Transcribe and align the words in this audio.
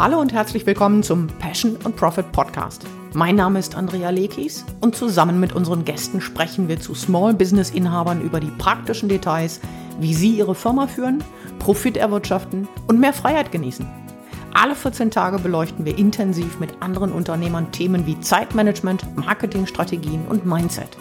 Hallo 0.00 0.18
und 0.18 0.32
herzlich 0.32 0.64
willkommen 0.64 1.02
zum 1.02 1.26
Passion 1.26 1.76
and 1.84 1.94
Profit 1.94 2.32
Podcast. 2.32 2.86
Mein 3.12 3.36
Name 3.36 3.58
ist 3.58 3.74
Andrea 3.74 4.08
Lekis 4.08 4.64
und 4.80 4.96
zusammen 4.96 5.38
mit 5.38 5.52
unseren 5.52 5.84
Gästen 5.84 6.22
sprechen 6.22 6.68
wir 6.68 6.80
zu 6.80 6.94
Small 6.94 7.34
Business 7.34 7.68
Inhabern 7.68 8.22
über 8.22 8.40
die 8.40 8.50
praktischen 8.50 9.10
Details, 9.10 9.60
wie 9.98 10.14
sie 10.14 10.30
ihre 10.30 10.54
Firma 10.54 10.86
führen, 10.86 11.22
Profit 11.58 11.98
erwirtschaften 11.98 12.66
und 12.86 12.98
mehr 12.98 13.12
Freiheit 13.12 13.52
genießen. 13.52 13.86
Alle 14.54 14.74
14 14.74 15.10
Tage 15.10 15.38
beleuchten 15.38 15.84
wir 15.84 15.98
intensiv 15.98 16.58
mit 16.60 16.80
anderen 16.80 17.12
Unternehmern 17.12 17.70
Themen 17.70 18.06
wie 18.06 18.18
Zeitmanagement, 18.20 19.04
Marketingstrategien 19.18 20.24
und 20.30 20.46
Mindset. 20.46 20.96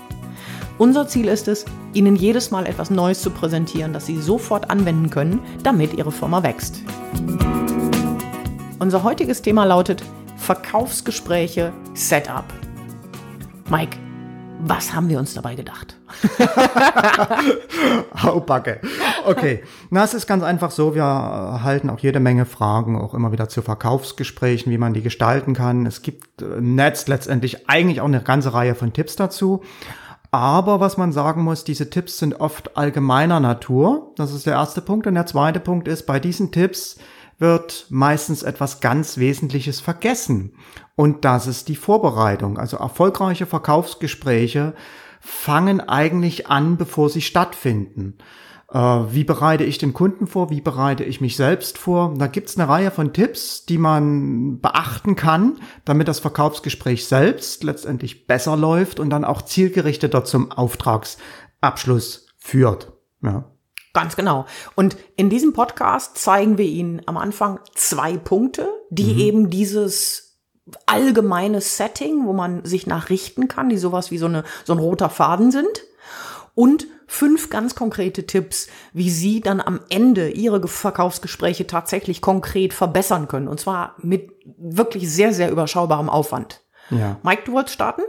Unser 0.78 1.08
Ziel 1.08 1.30
ist 1.30 1.48
es, 1.48 1.64
Ihnen 1.94 2.18
jedes 2.18 2.52
Mal 2.52 2.66
etwas 2.66 2.90
Neues 2.90 3.22
zu 3.22 3.30
präsentieren, 3.30 3.94
das 3.94 4.08
Sie 4.08 4.20
sofort 4.20 4.70
anwenden 4.70 5.10
können, 5.10 5.40
damit 5.64 5.94
Ihre 5.94 6.12
Firma 6.12 6.44
wächst. 6.44 6.82
Unser 8.82 9.04
heutiges 9.04 9.42
Thema 9.42 9.66
lautet 9.66 10.02
Verkaufsgespräche 10.38 11.74
Setup. 11.96 12.46
Mike, 13.70 13.98
was 14.62 14.94
haben 14.94 15.10
wir 15.10 15.20
uns 15.20 15.34
dabei 15.34 15.56
gedacht? 15.56 15.98
Haubacke. 18.24 18.80
Okay, 19.26 19.64
na, 19.90 20.06
es 20.06 20.14
ist 20.14 20.28
ganz 20.28 20.46
einfach 20.46 20.72
so, 20.72 20.96
wir 20.96 21.02
erhalten 21.02 21.90
auch 21.90 22.00
jede 22.00 22.22
Menge 22.22 22.46
Fragen, 22.46 22.96
auch 22.96 23.14
immer 23.14 23.34
wieder 23.34 23.50
zu 23.50 23.62
Verkaufsgesprächen, 23.62 24.72
wie 24.72 24.78
man 24.78 24.94
die 24.94 25.02
gestalten 25.02 25.54
kann. 25.54 25.86
Es 25.86 26.02
gibt 26.02 26.42
im 26.42 26.76
Netz 26.76 27.08
letztendlich 27.08 27.68
eigentlich 27.68 28.00
auch 28.00 28.06
eine 28.06 28.22
ganze 28.22 28.54
Reihe 28.54 28.76
von 28.76 28.94
Tipps 28.94 29.18
dazu. 29.18 29.62
Aber 30.32 30.80
was 30.80 30.96
man 30.96 31.12
sagen 31.12 31.44
muss, 31.44 31.66
diese 31.66 31.90
Tipps 31.90 32.18
sind 32.18 32.40
oft 32.40 32.78
allgemeiner 32.78 33.42
Natur. 33.42 34.14
Das 34.16 34.34
ist 34.34 34.46
der 34.46 34.54
erste 34.54 34.80
Punkt. 34.80 35.06
Und 35.06 35.16
der 35.16 35.26
zweite 35.26 35.60
Punkt 35.60 35.90
ist, 35.90 36.06
bei 36.06 36.22
diesen 36.22 36.54
Tipps 36.54 36.98
wird 37.40 37.88
meistens 37.90 38.44
etwas 38.44 38.82
ganz 38.82 39.18
Wesentliches 39.18 39.80
vergessen. 39.80 40.54
Und 40.96 41.26
das 41.26 41.48
ist 41.48 41.70
die 41.70 41.76
Vorbereitung. 41.76 42.58
Also 42.58 42.78
erfolgreiche 42.78 43.46
Verkaufsgespräche 43.46 44.76
fangen 45.22 45.82
eigentlich 45.82 46.48
an, 46.48 46.78
bevor 46.78 47.10
sie 47.10 47.22
stattfinden. 47.22 48.18
Äh, 48.72 48.78
wie 48.78 49.24
bereite 49.24 49.64
ich 49.64 49.78
den 49.78 49.94
Kunden 49.94 50.28
vor? 50.28 50.50
Wie 50.50 50.62
bereite 50.62 51.04
ich 51.04 51.22
mich 51.22 51.36
selbst 51.36 51.78
vor? 51.78 52.14
Da 52.18 52.28
gibt's 52.28 52.58
eine 52.58 52.70
Reihe 52.70 52.92
von 52.92 53.14
Tipps, 53.14 53.66
die 53.66 53.78
man 53.78 54.60
beachten 54.60 55.16
kann, 55.16 55.58
damit 55.86 56.08
das 56.08 56.20
Verkaufsgespräch 56.20 57.08
selbst 57.08 57.64
letztendlich 57.64 58.28
besser 58.28 58.56
läuft 58.56 59.00
und 59.00 59.10
dann 59.10 59.26
auch 59.26 59.42
zielgerichteter 59.42 60.24
zum 60.24 60.52
Auftragsabschluss 60.52 62.28
führt. 62.38 62.94
Ja. 63.24 63.52
Ganz 63.94 64.16
genau. 64.16 64.46
Und 64.76 64.98
in 65.16 65.30
diesem 65.30 65.54
Podcast 65.54 66.18
zeigen 66.18 66.58
wir 66.58 66.66
Ihnen 66.66 67.02
am 67.06 67.18
Anfang 67.18 67.60
zwei 67.74 68.18
Punkte, 68.18 68.70
die 68.90 69.14
mhm. 69.14 69.20
eben 69.20 69.50
dieses 69.50 70.38
allgemeine 70.86 71.62
Setting, 71.62 72.26
wo 72.26 72.34
man 72.34 72.64
sich 72.66 72.86
nachrichten 72.86 73.48
kann, 73.48 73.70
die 73.70 73.78
sowas 73.78 74.12
wie 74.12 74.20
so, 74.20 74.28
eine, 74.28 74.44
so 74.66 74.74
ein 74.74 74.80
roter 74.80 75.10
Faden 75.10 75.52
sind. 75.52 75.84
Und 76.54 76.88
fünf 77.08 77.50
ganz 77.50 77.74
konkrete 77.74 78.28
Tipps, 78.28 78.68
wie 78.94 79.10
Sie 79.10 79.42
dann 79.42 79.62
am 79.62 79.80
Ende 79.90 80.30
Ihre 80.30 80.68
Verkaufsgespräche 80.68 81.66
tatsächlich 81.66 82.22
konkret 82.22 82.74
verbessern 82.74 83.28
können. 83.28 83.48
Und 83.48 83.60
zwar 83.60 83.96
mit 83.98 84.32
wirklich 84.58 85.12
sehr, 85.12 85.34
sehr 85.34 85.52
überschaubarem 85.52 86.10
Aufwand. 86.10 86.62
Ja. 86.92 87.18
Mike, 87.24 87.44
du 87.46 87.54
wolltest 87.54 87.76
starten? 87.76 88.02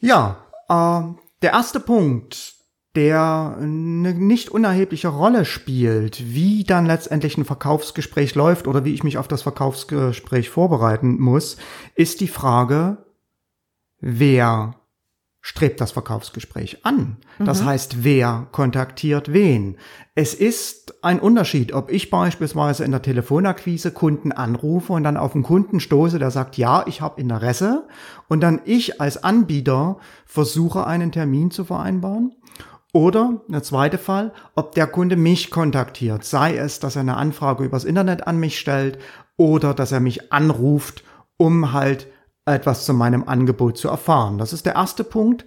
Ja, 0.00 0.38
äh, 0.68 1.02
der 1.42 1.52
erste 1.52 1.78
Punkt, 1.78 2.55
der 2.96 3.56
eine 3.60 4.14
nicht 4.14 4.48
unerhebliche 4.48 5.08
Rolle 5.08 5.44
spielt, 5.44 6.34
wie 6.34 6.64
dann 6.64 6.86
letztendlich 6.86 7.36
ein 7.36 7.44
Verkaufsgespräch 7.44 8.34
läuft 8.34 8.66
oder 8.66 8.84
wie 8.84 8.94
ich 8.94 9.04
mich 9.04 9.18
auf 9.18 9.28
das 9.28 9.42
Verkaufsgespräch 9.42 10.50
vorbereiten 10.50 11.20
muss, 11.20 11.58
ist 11.94 12.20
die 12.20 12.28
Frage, 12.28 13.04
wer 14.00 14.74
strebt 15.46 15.80
das 15.80 15.92
Verkaufsgespräch 15.92 16.84
an. 16.84 17.18
Das 17.38 17.62
mhm. 17.62 17.66
heißt, 17.66 18.02
wer 18.02 18.48
kontaktiert 18.50 19.32
wen. 19.32 19.76
Es 20.16 20.34
ist 20.34 21.04
ein 21.04 21.20
Unterschied, 21.20 21.72
ob 21.72 21.88
ich 21.92 22.10
beispielsweise 22.10 22.84
in 22.84 22.90
der 22.90 23.02
Telefonakquise 23.02 23.92
Kunden 23.92 24.32
anrufe 24.32 24.92
und 24.94 25.04
dann 25.04 25.16
auf 25.16 25.34
einen 25.34 25.44
Kunden 25.44 25.78
stoße, 25.78 26.18
der 26.18 26.32
sagt, 26.32 26.56
ja, 26.56 26.84
ich 26.88 27.00
habe 27.00 27.20
Interesse, 27.20 27.86
und 28.26 28.40
dann 28.40 28.60
ich 28.64 29.00
als 29.00 29.22
Anbieter 29.22 29.98
versuche, 30.24 30.84
einen 30.84 31.12
Termin 31.12 31.52
zu 31.52 31.64
vereinbaren. 31.64 32.32
Oder 32.96 33.42
der 33.48 33.62
zweite 33.62 33.98
Fall, 33.98 34.32
ob 34.54 34.74
der 34.74 34.86
Kunde 34.86 35.16
mich 35.16 35.50
kontaktiert, 35.50 36.24
sei 36.24 36.56
es, 36.56 36.80
dass 36.80 36.96
er 36.96 37.02
eine 37.02 37.18
Anfrage 37.18 37.62
übers 37.62 37.84
Internet 37.84 38.26
an 38.26 38.38
mich 38.38 38.58
stellt 38.58 38.98
oder 39.36 39.74
dass 39.74 39.92
er 39.92 40.00
mich 40.00 40.32
anruft, 40.32 41.04
um 41.36 41.74
halt 41.74 42.06
etwas 42.46 42.86
zu 42.86 42.94
meinem 42.94 43.28
Angebot 43.28 43.76
zu 43.76 43.88
erfahren. 43.88 44.38
Das 44.38 44.54
ist 44.54 44.64
der 44.64 44.76
erste 44.76 45.04
Punkt, 45.04 45.44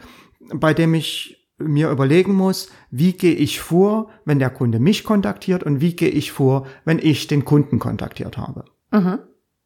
bei 0.54 0.76
dem 0.76 0.94
ich 0.94 1.50
mir 1.58 1.90
überlegen 1.90 2.36
muss, 2.36 2.70
wie 2.92 3.14
gehe 3.14 3.34
ich 3.34 3.60
vor, 3.62 4.12
wenn 4.26 4.38
der 4.38 4.52
Kunde 4.52 4.78
mich 4.78 5.04
kontaktiert 5.04 5.64
und 5.64 5.82
wie 5.82 5.96
gehe 5.96 6.10
ich 6.10 6.32
vor, 6.32 6.68
wenn 6.86 7.00
ich 7.00 7.26
den 7.26 7.46
Kunden 7.46 7.80
kontaktiert 7.80 8.38
habe. 8.38 8.66
Mhm. 8.92 9.18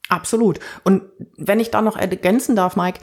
Absolut. 0.08 0.62
Und 0.86 1.02
wenn 1.36 1.60
ich 1.60 1.70
da 1.70 1.82
noch 1.82 1.98
ergänzen 1.98 2.56
darf, 2.56 2.78
Mike, 2.78 3.02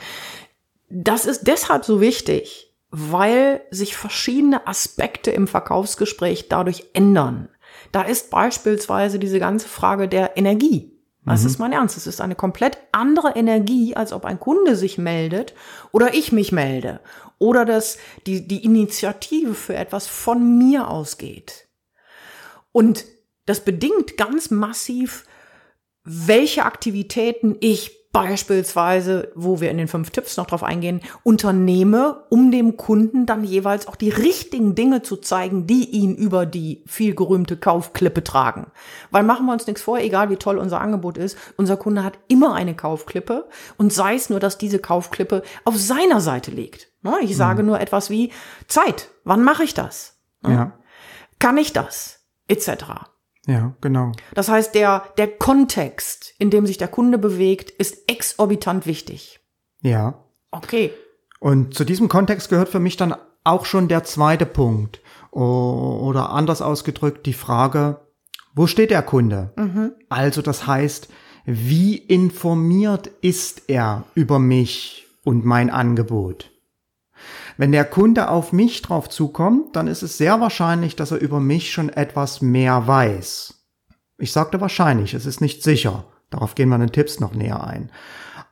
das 0.89 1.27
ist 1.27 1.43
deshalb 1.45 1.85
so 1.85 2.01
wichtig, 2.01 2.70
weil 2.91 3.61
sich 3.71 3.95
verschiedene 3.95 4.67
Aspekte 4.67 5.31
im 5.31 5.47
Verkaufsgespräch 5.47 6.49
dadurch 6.49 6.89
ändern. 6.93 7.49
Da 7.91 8.03
ist 8.03 8.29
beispielsweise 8.29 9.17
diese 9.17 9.39
ganze 9.39 9.67
Frage 9.67 10.07
der 10.07 10.37
Energie. 10.37 10.91
Das 11.25 11.41
mhm. 11.41 11.47
ist 11.47 11.59
mein 11.59 11.71
Ernst. 11.71 11.97
Es 11.97 12.07
ist 12.07 12.19
eine 12.19 12.35
komplett 12.35 12.77
andere 12.91 13.35
Energie, 13.35 13.95
als 13.95 14.11
ob 14.11 14.25
ein 14.25 14.39
Kunde 14.39 14.75
sich 14.75 14.97
meldet 14.97 15.53
oder 15.91 16.13
ich 16.13 16.31
mich 16.31 16.51
melde 16.51 16.99
oder 17.37 17.65
dass 17.65 17.97
die, 18.27 18.47
die 18.47 18.63
Initiative 18.63 19.53
für 19.53 19.75
etwas 19.75 20.07
von 20.07 20.57
mir 20.57 20.89
ausgeht. 20.89 21.67
Und 22.71 23.05
das 23.45 23.61
bedingt 23.61 24.17
ganz 24.17 24.51
massiv, 24.51 25.25
welche 26.03 26.65
Aktivitäten 26.65 27.57
ich 27.59 28.00
beispielsweise, 28.11 29.31
wo 29.35 29.61
wir 29.61 29.71
in 29.71 29.77
den 29.77 29.87
fünf 29.87 30.09
Tipps 30.09 30.35
noch 30.35 30.45
drauf 30.45 30.63
eingehen, 30.63 31.01
unternehme, 31.23 32.23
um 32.29 32.51
dem 32.51 32.75
Kunden 32.75 33.25
dann 33.25 33.43
jeweils 33.43 33.87
auch 33.87 33.95
die 33.95 34.09
richtigen 34.09 34.75
Dinge 34.75 35.01
zu 35.01 35.17
zeigen, 35.17 35.65
die 35.65 35.89
ihn 35.89 36.15
über 36.15 36.45
die 36.45 36.83
viel 36.87 37.15
gerühmte 37.15 37.55
Kaufklippe 37.55 38.23
tragen. 38.23 38.67
Weil 39.11 39.23
machen 39.23 39.45
wir 39.45 39.53
uns 39.53 39.65
nichts 39.65 39.81
vor, 39.81 39.99
egal 39.99 40.29
wie 40.29 40.35
toll 40.35 40.57
unser 40.57 40.81
Angebot 40.81 41.17
ist, 41.17 41.37
unser 41.57 41.77
Kunde 41.77 42.03
hat 42.03 42.19
immer 42.27 42.53
eine 42.53 42.75
Kaufklippe 42.75 43.47
und 43.77 43.93
sei 43.93 44.15
es 44.15 44.29
nur, 44.29 44.39
dass 44.39 44.57
diese 44.57 44.79
Kaufklippe 44.79 45.43
auf 45.63 45.77
seiner 45.77 46.19
Seite 46.19 46.51
liegt. 46.51 46.91
Ne, 47.03 47.15
ich 47.21 47.35
sage 47.35 47.63
mhm. 47.63 47.69
nur 47.69 47.79
etwas 47.79 48.09
wie 48.09 48.31
Zeit. 48.67 49.09
Wann 49.23 49.43
mache 49.43 49.63
ich 49.63 49.73
das? 49.73 50.19
Ne? 50.41 50.53
Ja. 50.53 50.79
Kann 51.39 51.57
ich 51.57 51.73
das? 51.73 52.19
Etc. 52.47 52.67
Ja, 53.47 53.73
genau. 53.81 54.11
Das 54.35 54.49
heißt, 54.49 54.75
der, 54.75 55.03
der 55.17 55.27
Kontext, 55.27 56.33
in 56.37 56.49
dem 56.49 56.67
sich 56.67 56.77
der 56.77 56.87
Kunde 56.87 57.17
bewegt, 57.17 57.71
ist 57.71 58.09
exorbitant 58.09 58.85
wichtig. 58.85 59.39
Ja. 59.81 60.23
Okay. 60.51 60.91
Und 61.39 61.73
zu 61.73 61.83
diesem 61.83 62.07
Kontext 62.07 62.49
gehört 62.49 62.69
für 62.69 62.79
mich 62.79 62.97
dann 62.97 63.15
auch 63.43 63.65
schon 63.65 63.87
der 63.87 64.03
zweite 64.03 64.45
Punkt. 64.45 65.01
Oder 65.31 66.29
anders 66.29 66.61
ausgedrückt 66.61 67.25
die 67.25 67.33
Frage, 67.33 68.01
wo 68.53 68.67
steht 68.67 68.91
der 68.91 69.01
Kunde? 69.01 69.53
Mhm. 69.55 69.93
Also 70.09 70.41
das 70.41 70.67
heißt, 70.67 71.09
wie 71.45 71.95
informiert 71.97 73.07
ist 73.21 73.63
er 73.69 74.03
über 74.13 74.39
mich 74.39 75.07
und 75.23 75.45
mein 75.45 75.69
Angebot? 75.69 76.51
Wenn 77.61 77.71
der 77.71 77.85
Kunde 77.85 78.29
auf 78.29 78.53
mich 78.53 78.81
drauf 78.81 79.07
zukommt, 79.07 79.75
dann 79.75 79.85
ist 79.85 80.01
es 80.01 80.17
sehr 80.17 80.41
wahrscheinlich, 80.41 80.95
dass 80.95 81.11
er 81.11 81.19
über 81.19 81.39
mich 81.39 81.71
schon 81.71 81.89
etwas 81.89 82.41
mehr 82.41 82.87
weiß. 82.87 83.53
Ich 84.17 84.31
sagte 84.31 84.59
wahrscheinlich, 84.59 85.13
es 85.13 85.27
ist 85.27 85.41
nicht 85.41 85.61
sicher. 85.61 86.05
Darauf 86.31 86.55
gehen 86.55 86.69
wir 86.69 86.75
in 86.77 86.81
den 86.81 86.91
Tipps 86.91 87.19
noch 87.19 87.35
näher 87.35 87.63
ein. 87.63 87.91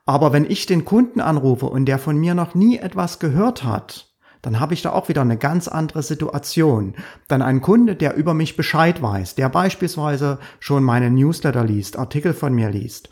Aber 0.06 0.31
wenn 0.31 0.45
ich 0.45 0.68
den 0.68 0.86
Kunden 0.86 1.22
anrufe 1.22 1.66
und 1.66 1.88
der 1.88 1.98
von 1.98 2.18
mir 2.18 2.36
noch 2.36 2.54
nie 2.54 2.78
etwas 2.78 3.18
gehört 3.18 3.63
hat, 3.63 4.13
dann 4.44 4.60
habe 4.60 4.75
ich 4.75 4.84
da 4.84 4.92
auch 4.92 5.10
wieder 5.10 5.22
eine 5.22 5.38
ganz 5.38 5.68
andere 5.68 6.04
Situation. 6.04 6.94
Dann 7.28 7.42
ein 7.42 7.62
Kunde, 7.62 7.95
der 7.95 8.16
über 8.16 8.36
mich 8.36 8.57
Bescheid 8.57 9.01
weiß, 9.01 9.34
der 9.34 9.50
beispielsweise 9.50 10.38
schon 10.60 10.84
meine 10.84 11.10
Newsletter 11.10 11.63
liest, 11.63 11.98
Artikel 11.98 12.36
von 12.36 12.54
mir 12.54 12.69
liest, 12.69 13.10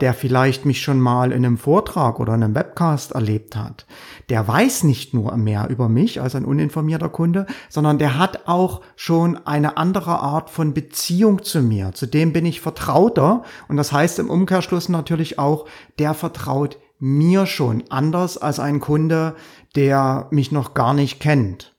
der 0.00 0.14
vielleicht 0.14 0.64
mich 0.64 0.80
schon 0.80 1.00
mal 1.00 1.32
in 1.32 1.44
einem 1.44 1.58
Vortrag 1.58 2.18
oder 2.18 2.32
einem 2.32 2.54
Webcast 2.54 3.12
erlebt 3.12 3.56
hat, 3.56 3.86
der 4.30 4.48
weiß 4.48 4.84
nicht 4.84 5.12
nur 5.12 5.36
mehr 5.36 5.68
über 5.68 5.88
mich 5.88 6.20
als 6.20 6.34
ein 6.34 6.46
uninformierter 6.46 7.10
Kunde, 7.10 7.46
sondern 7.68 7.98
der 7.98 8.18
hat 8.18 8.48
auch 8.48 8.80
schon 8.96 9.46
eine 9.46 9.76
andere 9.76 10.20
Art 10.20 10.48
von 10.48 10.72
Beziehung 10.72 11.42
zu 11.42 11.60
mir. 11.60 11.92
Zudem 11.92 12.32
bin 12.32 12.46
ich 12.46 12.60
vertrauter 12.60 13.42
und 13.68 13.76
das 13.76 13.92
heißt 13.92 14.18
im 14.18 14.30
Umkehrschluss 14.30 14.88
natürlich 14.88 15.38
auch, 15.38 15.66
der 15.98 16.14
vertraut 16.14 16.78
mir 16.98 17.44
schon 17.44 17.84
anders 17.90 18.38
als 18.38 18.58
ein 18.58 18.80
Kunde, 18.80 19.34
der 19.74 20.28
mich 20.30 20.52
noch 20.52 20.72
gar 20.72 20.94
nicht 20.94 21.20
kennt. 21.20 21.76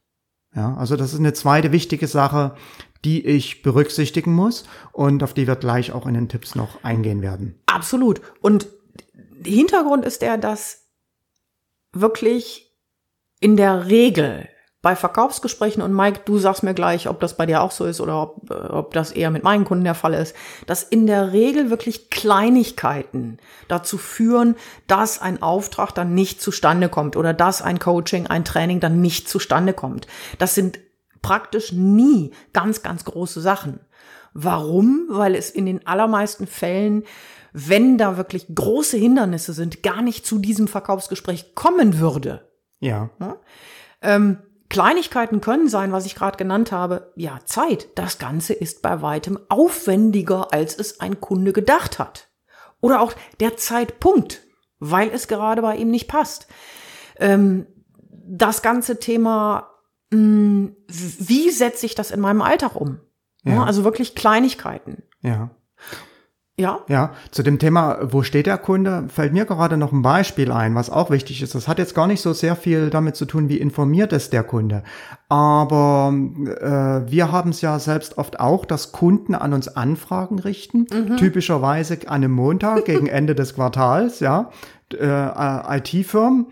Ja, 0.55 0.75
also 0.75 0.95
das 0.95 1.13
ist 1.13 1.19
eine 1.19 1.33
zweite 1.33 1.71
wichtige 1.71 2.07
Sache, 2.07 2.55
die 3.07 3.25
ich 3.25 3.61
berücksichtigen 3.61 4.33
muss 4.33 4.65
und 4.91 5.23
auf 5.23 5.33
die 5.33 5.47
wir 5.47 5.55
gleich 5.55 5.93
auch 5.93 6.07
in 6.07 6.13
den 6.13 6.27
Tipps 6.27 6.55
noch 6.55 6.83
eingehen 6.83 7.21
werden. 7.21 7.57
Absolut. 7.65 8.19
Und 8.41 8.67
Hintergrund 9.45 10.03
ist 10.03 10.21
der, 10.21 10.37
dass 10.37 10.89
wirklich 11.93 12.75
in 13.39 13.55
der 13.55 13.87
Regel 13.87 14.49
bei 14.81 14.97
Verkaufsgesprächen 14.97 15.81
und 15.81 15.95
Mike, 15.95 16.23
du 16.25 16.37
sagst 16.37 16.63
mir 16.63 16.73
gleich, 16.73 17.07
ob 17.07 17.21
das 17.21 17.37
bei 17.37 17.45
dir 17.45 17.61
auch 17.61 17.71
so 17.71 17.85
ist 17.85 18.01
oder 18.01 18.21
ob, 18.21 18.51
äh, 18.51 18.53
ob 18.53 18.93
das 18.93 19.13
eher 19.13 19.31
mit 19.31 19.43
meinen 19.43 19.63
Kunden 19.63 19.85
der 19.85 19.95
Fall 19.95 20.13
ist, 20.13 20.35
dass 20.65 20.83
in 20.83 21.07
der 21.07 21.31
Regel 21.31 21.69
wirklich 21.69 22.09
Kleinigkeiten 22.09 23.37
dazu 23.69 23.97
führen, 23.97 24.55
dass 24.85 25.21
ein 25.21 25.41
Auftrag 25.41 25.93
dann 25.93 26.13
nicht 26.13 26.41
zustande 26.41 26.89
kommt 26.89 27.15
oder 27.15 27.33
dass 27.33 27.61
ein 27.61 27.79
Coaching, 27.79 28.27
ein 28.27 28.43
Training 28.43 28.81
dann 28.81 28.99
nicht 28.99 29.29
zustande 29.29 29.71
kommt. 29.71 30.07
Das 30.39 30.55
sind 30.55 30.79
praktisch 31.21 31.71
nie 31.71 32.31
ganz, 32.53 32.83
ganz 32.83 33.05
große 33.05 33.41
Sachen. 33.41 33.79
Warum? 34.33 35.05
Weil 35.09 35.35
es 35.35 35.49
in 35.49 35.65
den 35.65 35.85
allermeisten 35.87 36.47
Fällen, 36.47 37.03
wenn 37.53 37.97
da 37.97 38.17
wirklich 38.17 38.45
große 38.53 38.97
Hindernisse 38.97 39.53
sind, 39.53 39.81
gar 39.81 40.01
nicht 40.01 40.25
zu 40.25 40.37
diesem 40.37 40.67
Verkaufsgespräch 40.67 41.55
kommen 41.55 41.99
würde. 41.99 42.47
Ja. 42.79 43.09
ja? 43.19 43.37
Ähm, 44.01 44.37
Kleinigkeiten 44.69 45.41
können 45.41 45.69
sein, 45.69 45.91
was 45.91 46.05
ich 46.05 46.15
gerade 46.15 46.37
genannt 46.37 46.71
habe. 46.71 47.11
Ja, 47.15 47.39
Zeit. 47.45 47.87
Das 47.95 48.19
Ganze 48.19 48.53
ist 48.53 48.81
bei 48.81 49.01
weitem 49.01 49.39
aufwendiger, 49.49 50.53
als 50.53 50.77
es 50.77 50.99
ein 50.99 51.21
Kunde 51.21 51.53
gedacht 51.53 51.99
hat. 51.99 52.27
Oder 52.81 53.01
auch 53.01 53.13
der 53.39 53.57
Zeitpunkt, 53.57 54.41
weil 54.79 55.09
es 55.09 55.27
gerade 55.27 55.61
bei 55.61 55.77
ihm 55.77 55.89
nicht 55.89 56.07
passt. 56.07 56.47
Ähm, 57.17 57.65
das 58.29 58.61
ganze 58.61 58.99
Thema, 58.99 59.71
mh, 60.11 60.17
hm, 60.17 60.75
wie 60.87 61.49
setze 61.51 61.85
ich 61.85 61.95
das 61.95 62.11
in 62.11 62.19
meinem 62.19 62.41
Alltag 62.41 62.75
um? 62.75 62.99
Ja. 63.43 63.63
Also 63.63 63.83
wirklich 63.83 64.15
Kleinigkeiten. 64.15 65.03
Ja. 65.21 65.51
Ja. 66.59 66.79
Ja, 66.87 67.11
zu 67.29 67.43
dem 67.43 67.59
Thema, 67.59 67.99
wo 68.01 68.23
steht 68.23 68.47
der 68.47 68.57
Kunde, 68.57 69.05
fällt 69.09 69.31
mir 69.31 69.45
gerade 69.45 69.77
noch 69.77 69.91
ein 69.91 70.01
Beispiel 70.01 70.51
ein, 70.51 70.73
was 70.73 70.89
auch 70.89 71.11
wichtig 71.11 71.43
ist. 71.43 71.53
Das 71.53 71.67
hat 71.67 71.77
jetzt 71.77 71.93
gar 71.93 72.07
nicht 72.07 72.19
so 72.19 72.33
sehr 72.33 72.55
viel 72.55 72.89
damit 72.89 73.15
zu 73.15 73.25
tun, 73.25 73.47
wie 73.47 73.57
informiert 73.57 74.11
ist 74.11 74.33
der 74.33 74.43
Kunde. 74.43 74.81
Aber 75.29 76.11
äh, 76.11 77.11
wir 77.11 77.31
haben 77.31 77.51
es 77.51 77.61
ja 77.61 77.77
selbst 77.77 78.17
oft 78.17 78.39
auch, 78.39 78.65
dass 78.65 78.91
Kunden 78.91 79.35
an 79.35 79.53
uns 79.53 79.67
Anfragen 79.67 80.39
richten, 80.39 80.87
mhm. 80.91 81.17
typischerweise 81.17 81.99
an 82.07 82.23
einem 82.23 82.31
Montag 82.31 82.85
gegen 82.85 83.05
Ende 83.05 83.35
des 83.35 83.53
Quartals, 83.53 84.19
ja, 84.19 84.49
äh, 84.99 85.77
IT-Firmen. 85.77 86.47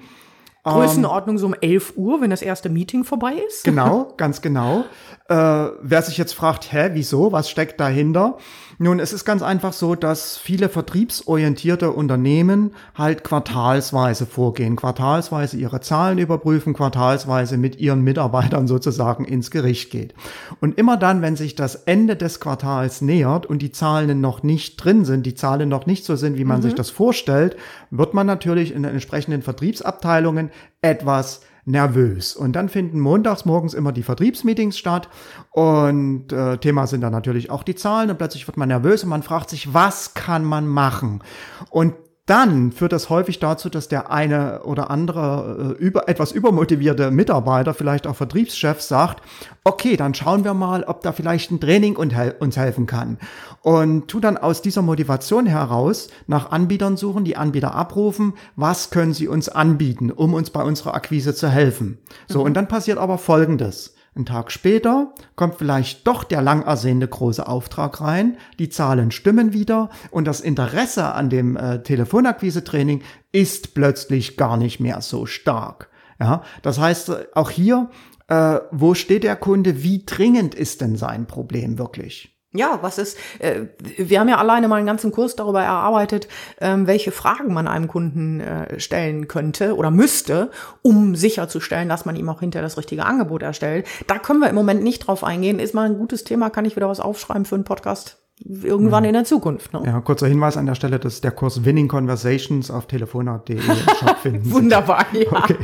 Größenordnung 0.73 1.37
so 1.37 1.45
um 1.45 1.55
11 1.59 1.93
Uhr, 1.95 2.21
wenn 2.21 2.29
das 2.29 2.41
erste 2.41 2.69
Meeting 2.69 3.03
vorbei 3.03 3.33
ist. 3.47 3.63
Genau, 3.63 4.13
ganz 4.17 4.41
genau. 4.41 4.85
Äh, 5.27 5.35
wer 5.81 6.01
sich 6.01 6.17
jetzt 6.17 6.33
fragt, 6.33 6.71
hä, 6.71 6.89
wieso, 6.93 7.31
was 7.31 7.49
steckt 7.49 7.79
dahinter? 7.79 8.37
Nun, 8.77 8.99
es 8.99 9.13
ist 9.13 9.23
ganz 9.23 9.41
einfach 9.41 9.71
so, 9.71 9.95
dass 9.95 10.37
viele 10.37 10.67
vertriebsorientierte 10.67 11.91
Unternehmen 11.91 12.71
halt 12.93 13.23
quartalsweise 13.23 14.25
vorgehen, 14.25 14.75
quartalsweise 14.75 15.55
ihre 15.55 15.79
Zahlen 15.79 16.17
überprüfen, 16.17 16.73
quartalsweise 16.73 17.57
mit 17.57 17.79
ihren 17.79 18.01
Mitarbeitern 18.01 18.67
sozusagen 18.67 19.23
ins 19.23 19.49
Gericht 19.49 19.91
geht. 19.91 20.13
Und 20.59 20.77
immer 20.77 20.97
dann, 20.97 21.21
wenn 21.21 21.37
sich 21.37 21.55
das 21.55 21.75
Ende 21.75 22.17
des 22.17 22.41
Quartals 22.41 23.01
nähert 23.01 23.45
und 23.45 23.61
die 23.61 23.71
Zahlen 23.71 24.19
noch 24.19 24.43
nicht 24.43 24.75
drin 24.83 25.05
sind, 25.05 25.25
die 25.25 25.35
Zahlen 25.35 25.69
noch 25.69 25.85
nicht 25.85 26.03
so 26.03 26.17
sind, 26.17 26.37
wie 26.37 26.45
man 26.45 26.57
mhm. 26.57 26.63
sich 26.63 26.75
das 26.75 26.89
vorstellt, 26.89 27.55
wird 27.91 28.13
man 28.13 28.27
natürlich 28.27 28.73
in 28.73 28.83
den 28.83 28.91
entsprechenden 28.91 29.41
Vertriebsabteilungen 29.41 30.51
etwas 30.81 31.41
nervös. 31.65 32.35
Und 32.35 32.53
dann 32.53 32.69
finden 32.69 32.99
montags 32.99 33.45
morgens 33.45 33.73
immer 33.73 33.91
die 33.91 34.03
Vertriebsmeetings 34.03 34.77
statt 34.77 35.09
und 35.51 36.31
äh, 36.31 36.57
Thema 36.57 36.87
sind 36.87 37.01
dann 37.01 37.11
natürlich 37.11 37.49
auch 37.49 37.63
die 37.63 37.75
Zahlen 37.75 38.11
und 38.11 38.17
plötzlich 38.17 38.47
wird 38.47 38.57
man 38.57 38.69
nervös 38.69 39.03
und 39.03 39.09
man 39.09 39.23
fragt 39.23 39.49
sich, 39.49 39.73
was 39.73 40.13
kann 40.13 40.45
man 40.45 40.67
machen? 40.67 41.23
Und 41.71 41.95
dann 42.25 42.71
führt 42.71 42.91
das 42.91 43.11
häufig 43.11 43.37
dazu, 43.37 43.69
dass 43.69 43.87
der 43.87 44.11
eine 44.11 44.63
oder 44.63 44.89
andere 44.89 45.75
äh, 45.79 45.83
über, 45.83 46.09
etwas 46.09 46.31
übermotivierte 46.31 47.11
Mitarbeiter, 47.11 47.75
vielleicht 47.75 48.07
auch 48.07 48.15
Vertriebschef, 48.15 48.81
sagt, 48.81 49.21
okay, 49.63 49.95
dann 49.95 50.15
schauen 50.15 50.43
wir 50.43 50.55
mal, 50.55 50.83
ob 50.83 51.01
da 51.01 51.11
vielleicht 51.11 51.51
ein 51.51 51.59
Training 51.59 51.95
uns 51.95 52.57
helfen 52.57 52.87
kann. 52.87 53.19
Und 53.61 54.07
tu 54.07 54.19
dann 54.19 54.37
aus 54.37 54.63
dieser 54.63 54.81
Motivation 54.81 55.45
heraus 55.45 56.09
nach 56.25 56.51
Anbietern 56.51 56.97
suchen, 56.97 57.25
die 57.25 57.37
Anbieter 57.37 57.75
abrufen, 57.75 58.33
was 58.55 58.89
können 58.89 59.13
sie 59.13 59.27
uns 59.27 59.47
anbieten, 59.47 60.11
um 60.11 60.33
uns 60.33 60.49
bei 60.49 60.63
unserer 60.63 60.95
Akquise 60.95 61.35
zu 61.35 61.47
helfen. 61.47 61.99
So, 62.27 62.39
mhm. 62.39 62.45
und 62.45 62.53
dann 62.55 62.67
passiert 62.67 62.97
aber 62.97 63.19
Folgendes. 63.19 63.94
Ein 64.17 64.25
Tag 64.25 64.49
später 64.49 65.13
kommt 65.35 65.55
vielleicht 65.55 66.07
doch 66.07 66.23
der 66.23 66.41
lang 66.41 66.61
ersehnte 66.63 67.05
große 67.05 67.45
Auftrag 67.45 67.99
rein, 67.99 68.37
die 68.59 68.69
Zahlen 68.69 69.11
stimmen 69.11 69.51
wieder 69.51 69.89
und 70.09 70.25
das 70.25 70.39
Interesse 70.39 71.13
an 71.13 71.29
dem 71.29 71.57
äh, 71.57 71.83
Telefonakquise-Training 71.83 73.03
ist 73.33 73.73
plötzlich 73.73 74.37
gar 74.37 74.55
nicht 74.55 74.79
mehr 74.79 75.01
so 75.01 75.25
stark. 75.25 75.89
Ja, 76.17 76.43
das 76.61 76.79
heißt, 76.79 77.09
äh, 77.09 77.25
auch 77.33 77.49
hier, 77.49 77.89
äh, 78.29 78.59
wo 78.71 78.93
steht 78.93 79.25
der 79.25 79.35
Kunde, 79.35 79.83
wie 79.83 80.05
dringend 80.05 80.55
ist 80.55 80.79
denn 80.79 80.95
sein 80.95 81.27
Problem 81.27 81.77
wirklich? 81.77 82.34
Ja, 82.57 82.79
was 82.81 82.97
ist, 82.97 83.17
äh, 83.39 83.61
wir 83.97 84.19
haben 84.19 84.29
ja 84.29 84.37
alleine 84.37 84.67
mal 84.67 84.77
einen 84.77 84.87
ganzen 84.87 85.11
Kurs 85.11 85.35
darüber 85.35 85.61
erarbeitet, 85.61 86.27
ähm, 86.59 86.87
welche 86.87 87.11
Fragen 87.11 87.53
man 87.53 87.67
einem 87.67 87.87
Kunden 87.87 88.39
äh, 88.39 88.79
stellen 88.79 89.27
könnte 89.27 89.75
oder 89.75 89.91
müsste, 89.91 90.51
um 90.81 91.15
sicherzustellen, 91.15 91.89
dass 91.89 92.05
man 92.05 92.15
ihm 92.15 92.29
auch 92.29 92.39
hinterher 92.39 92.65
das 92.65 92.77
richtige 92.77 93.05
Angebot 93.05 93.41
erstellt. 93.41 93.87
Da 94.07 94.17
können 94.19 94.39
wir 94.39 94.49
im 94.49 94.55
Moment 94.55 94.83
nicht 94.83 94.99
drauf 94.99 95.23
eingehen. 95.23 95.59
Ist 95.59 95.73
mal 95.73 95.85
ein 95.85 95.97
gutes 95.97 96.23
Thema, 96.23 96.49
kann 96.49 96.65
ich 96.65 96.75
wieder 96.75 96.89
was 96.89 96.99
aufschreiben 96.99 97.45
für 97.45 97.55
einen 97.55 97.63
Podcast 97.63 98.17
irgendwann 98.43 99.03
mhm. 99.03 99.09
in 99.09 99.13
der 99.13 99.23
Zukunft. 99.23 99.73
Ne? 99.73 99.83
Ja, 99.85 100.01
kurzer 100.01 100.27
Hinweis 100.27 100.57
an 100.57 100.65
der 100.65 100.75
Stelle, 100.75 100.99
dass 100.99 101.21
der 101.21 101.31
Kurs 101.31 101.63
Winning 101.63 101.87
Conversations 101.87 102.69
auf 102.69 102.87
telefonat.de 102.87 103.59
stattfinden. 103.97 104.51
Wunderbar, 104.51 105.05
ja. 105.13 105.31
Okay. 105.31 105.57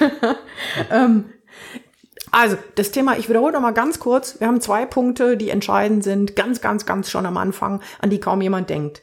ähm, 0.90 1.24
also, 2.32 2.56
das 2.76 2.90
Thema, 2.90 3.18
ich 3.18 3.28
wiederhole 3.28 3.52
noch 3.52 3.60
mal 3.60 3.72
ganz 3.72 4.00
kurz. 4.00 4.40
Wir 4.40 4.48
haben 4.48 4.62
zwei 4.62 4.86
Punkte, 4.86 5.36
die 5.36 5.50
entscheidend 5.50 6.02
sind, 6.02 6.34
ganz, 6.34 6.62
ganz, 6.62 6.86
ganz 6.86 7.10
schon 7.10 7.26
am 7.26 7.36
Anfang, 7.36 7.82
an 8.00 8.08
die 8.08 8.20
kaum 8.20 8.40
jemand 8.40 8.70
denkt. 8.70 9.02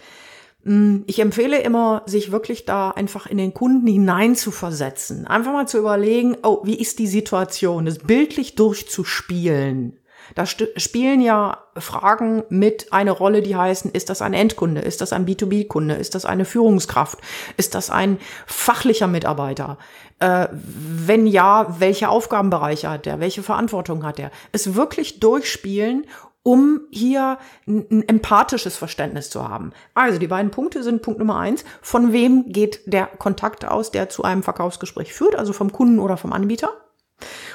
Mm, 0.63 1.01
ich 1.05 1.19
empfehle 1.19 1.61
immer, 1.61 2.01
sich 2.07 2.31
wirklich 2.31 2.65
da 2.65 2.89
einfach 2.89 3.27
in 3.27 3.37
den 3.37 3.53
Kunden 3.53 3.85
hinein 3.85 4.35
zu 4.35 4.49
versetzen. 4.49 5.27
Einfach 5.27 5.53
mal 5.53 5.67
zu 5.67 5.77
überlegen, 5.77 6.37
oh, 6.41 6.61
wie 6.63 6.79
ist 6.79 6.97
die 6.97 7.07
Situation? 7.07 7.85
Das 7.85 7.99
bildlich 7.99 8.55
durchzuspielen. 8.55 9.99
Da 10.35 10.45
spielen 10.45 11.21
ja 11.21 11.57
Fragen 11.77 12.43
mit 12.49 12.91
eine 12.91 13.11
Rolle, 13.11 13.41
die 13.41 13.55
heißen, 13.55 13.91
ist 13.91 14.09
das 14.09 14.21
ein 14.21 14.33
Endkunde? 14.33 14.81
Ist 14.81 15.01
das 15.01 15.13
ein 15.13 15.25
B2B-Kunde? 15.25 15.95
Ist 15.95 16.15
das 16.15 16.25
eine 16.25 16.45
Führungskraft? 16.45 17.19
Ist 17.57 17.75
das 17.75 17.89
ein 17.89 18.19
fachlicher 18.45 19.07
Mitarbeiter? 19.07 19.77
Äh, 20.19 20.47
wenn 20.51 21.27
ja, 21.27 21.75
welche 21.79 22.09
Aufgabenbereiche 22.09 22.89
hat 22.89 23.07
er? 23.07 23.19
Welche 23.19 23.43
Verantwortung 23.43 24.05
hat 24.05 24.19
er? 24.19 24.31
Es 24.51 24.75
wirklich 24.75 25.19
durchspielen 25.19 26.05
um 26.41 26.81
hier 26.89 27.37
ein, 27.67 27.85
ein, 27.91 28.07
empathisches 28.07 28.77
Verständnis 28.77 29.29
zu 29.29 29.47
haben. 29.47 29.71
Also 29.93 30.19
die 30.19 30.27
beiden 30.27 30.51
Punkte 30.51 30.83
sind 30.83 31.01
Punkt 31.01 31.19
Nummer 31.19 31.37
eins. 31.37 31.65
Von 31.81 32.13
wem 32.13 32.51
geht 32.51 32.81
der 32.85 33.07
Kontakt 33.07 33.65
aus, 33.65 33.91
der 33.91 34.09
zu 34.09 34.23
einem 34.23 34.41
Verkaufsgespräch 34.41 35.13
führt? 35.13 35.35
Also 35.35 35.53
vom 35.53 35.71
Kunden 35.71 35.99
oder 35.99 36.17
vom 36.17 36.33
Anbieter? 36.33 36.71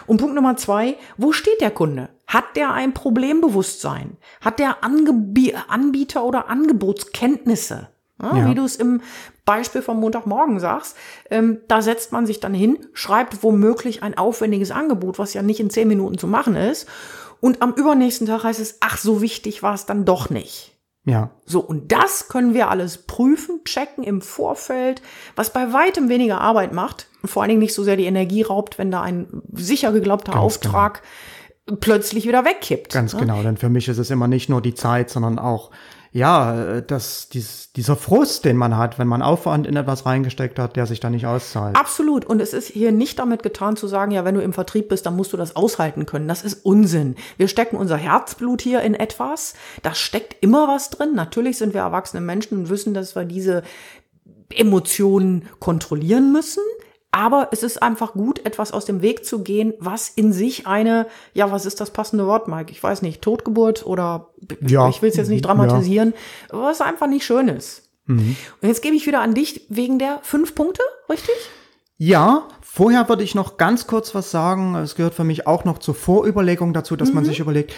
Und 0.06 0.18
Punkt 0.18 0.34
Nummer 0.34 0.56
zwei, 0.56 0.96
wo 1.16 1.32
steht 1.32 1.60
der 1.60 1.70
Kunde? 1.70 2.10
Hat 2.26 2.56
der 2.56 2.72
ein 2.72 2.94
Problembewusstsein? 2.94 4.16
Hat 4.40 4.58
der 4.58 4.82
Angebie 4.82 5.54
Anbieter 5.68 6.24
oder 6.24 6.48
Angebotskenntnisse? 6.48 7.88
Ja, 8.22 8.36
ja. 8.36 8.48
Wie 8.48 8.54
du 8.54 8.64
es 8.64 8.76
im 8.76 9.00
Beispiel 9.44 9.82
vom 9.82 10.00
Montagmorgen 10.00 10.60
sagst, 10.60 10.96
ähm, 11.30 11.58
da 11.68 11.82
setzt 11.82 12.12
man 12.12 12.26
sich 12.26 12.40
dann 12.40 12.54
hin, 12.54 12.86
schreibt 12.92 13.42
womöglich 13.42 14.02
ein 14.02 14.16
aufwendiges 14.16 14.70
Angebot, 14.70 15.18
was 15.18 15.34
ja 15.34 15.42
nicht 15.42 15.60
in 15.60 15.70
zehn 15.70 15.88
Minuten 15.88 16.16
zu 16.16 16.26
machen 16.26 16.56
ist. 16.56 16.88
Und 17.40 17.60
am 17.60 17.74
übernächsten 17.74 18.26
Tag 18.26 18.44
heißt 18.44 18.60
es, 18.60 18.78
ach, 18.80 18.96
so 18.96 19.20
wichtig 19.20 19.62
war 19.62 19.74
es 19.74 19.84
dann 19.84 20.04
doch 20.04 20.30
nicht. 20.30 20.74
Ja. 21.04 21.30
So, 21.44 21.60
und 21.60 21.92
das 21.92 22.28
können 22.28 22.54
wir 22.54 22.70
alles 22.70 23.06
prüfen, 23.06 23.62
checken 23.64 24.02
im 24.02 24.22
Vorfeld, 24.22 25.02
was 25.36 25.52
bei 25.52 25.72
weitem 25.74 26.08
weniger 26.08 26.40
Arbeit 26.40 26.72
macht 26.72 27.08
und 27.22 27.28
vor 27.28 27.42
allen 27.42 27.50
Dingen 27.50 27.60
nicht 27.60 27.74
so 27.74 27.84
sehr 27.84 27.96
die 27.96 28.06
Energie 28.06 28.42
raubt, 28.42 28.78
wenn 28.78 28.90
da 28.90 29.02
ein 29.02 29.42
sicher 29.52 29.92
geglaubter 29.92 30.32
Ganz 30.32 30.42
Auftrag 30.42 31.02
genau. 31.02 31.06
Plötzlich 31.80 32.26
wieder 32.26 32.44
wegkippt. 32.44 32.92
Ganz 32.92 33.14
ne? 33.14 33.20
genau, 33.20 33.42
denn 33.42 33.56
für 33.56 33.68
mich 33.68 33.88
ist 33.88 33.98
es 33.98 34.10
immer 34.10 34.28
nicht 34.28 34.48
nur 34.48 34.60
die 34.60 34.74
Zeit, 34.74 35.10
sondern 35.10 35.38
auch 35.38 35.70
ja, 36.14 36.80
das, 36.80 37.28
dies, 37.28 37.72
dieser 37.72 37.96
Frust, 37.96 38.44
den 38.44 38.56
man 38.56 38.76
hat, 38.76 39.00
wenn 39.00 39.08
man 39.08 39.20
Aufwand 39.20 39.66
in 39.66 39.74
etwas 39.74 40.06
reingesteckt 40.06 40.60
hat, 40.60 40.76
der 40.76 40.86
sich 40.86 41.00
dann 41.00 41.10
nicht 41.10 41.26
auszahlt. 41.26 41.74
Absolut. 41.74 42.24
Und 42.24 42.40
es 42.40 42.52
ist 42.52 42.68
hier 42.68 42.92
nicht 42.92 43.18
damit 43.18 43.42
getan 43.42 43.76
zu 43.76 43.88
sagen, 43.88 44.12
ja, 44.12 44.24
wenn 44.24 44.36
du 44.36 44.40
im 44.40 44.52
Vertrieb 44.52 44.90
bist, 44.90 45.06
dann 45.06 45.16
musst 45.16 45.32
du 45.32 45.36
das 45.36 45.56
aushalten 45.56 46.06
können. 46.06 46.28
Das 46.28 46.44
ist 46.44 46.64
Unsinn. 46.64 47.16
Wir 47.36 47.48
stecken 47.48 47.76
unser 47.76 47.96
Herzblut 47.96 48.62
hier 48.62 48.82
in 48.82 48.94
etwas. 48.94 49.54
Da 49.82 49.92
steckt 49.92 50.36
immer 50.40 50.68
was 50.68 50.90
drin. 50.90 51.16
Natürlich 51.16 51.58
sind 51.58 51.74
wir 51.74 51.80
erwachsene 51.80 52.20
Menschen 52.20 52.58
und 52.58 52.68
wissen, 52.68 52.94
dass 52.94 53.16
wir 53.16 53.24
diese 53.24 53.64
Emotionen 54.50 55.48
kontrollieren 55.58 56.32
müssen. 56.32 56.62
Aber 57.14 57.50
es 57.52 57.62
ist 57.62 57.80
einfach 57.80 58.14
gut, 58.14 58.44
etwas 58.44 58.72
aus 58.72 58.86
dem 58.86 59.00
Weg 59.00 59.24
zu 59.24 59.44
gehen, 59.44 59.72
was 59.78 60.08
in 60.08 60.32
sich 60.32 60.66
eine, 60.66 61.06
ja, 61.32 61.52
was 61.52 61.64
ist 61.64 61.80
das 61.80 61.90
passende 61.90 62.26
Wort, 62.26 62.48
Mike? 62.48 62.72
Ich 62.72 62.82
weiß 62.82 63.02
nicht, 63.02 63.22
Totgeburt 63.22 63.86
oder 63.86 64.30
ja. 64.60 64.88
ich 64.88 65.00
will 65.00 65.10
es 65.10 65.16
jetzt 65.16 65.28
nicht 65.28 65.44
dramatisieren, 65.44 66.12
ja. 66.52 66.60
was 66.60 66.80
einfach 66.80 67.06
nicht 67.06 67.24
schön 67.24 67.46
ist. 67.46 67.88
Mhm. 68.06 68.34
Und 68.60 68.68
jetzt 68.68 68.82
gebe 68.82 68.96
ich 68.96 69.06
wieder 69.06 69.20
an 69.20 69.32
dich 69.32 69.64
wegen 69.68 70.00
der 70.00 70.18
fünf 70.22 70.56
Punkte, 70.56 70.82
richtig? 71.08 71.36
Ja, 71.98 72.48
vorher 72.60 73.08
würde 73.08 73.22
ich 73.22 73.36
noch 73.36 73.58
ganz 73.58 73.86
kurz 73.86 74.12
was 74.16 74.32
sagen. 74.32 74.74
Es 74.74 74.96
gehört 74.96 75.14
für 75.14 75.22
mich 75.22 75.46
auch 75.46 75.64
noch 75.64 75.78
zur 75.78 75.94
Vorüberlegung 75.94 76.72
dazu, 76.72 76.96
dass 76.96 77.10
mhm. 77.10 77.14
man 77.14 77.24
sich 77.26 77.38
überlegt, 77.38 77.72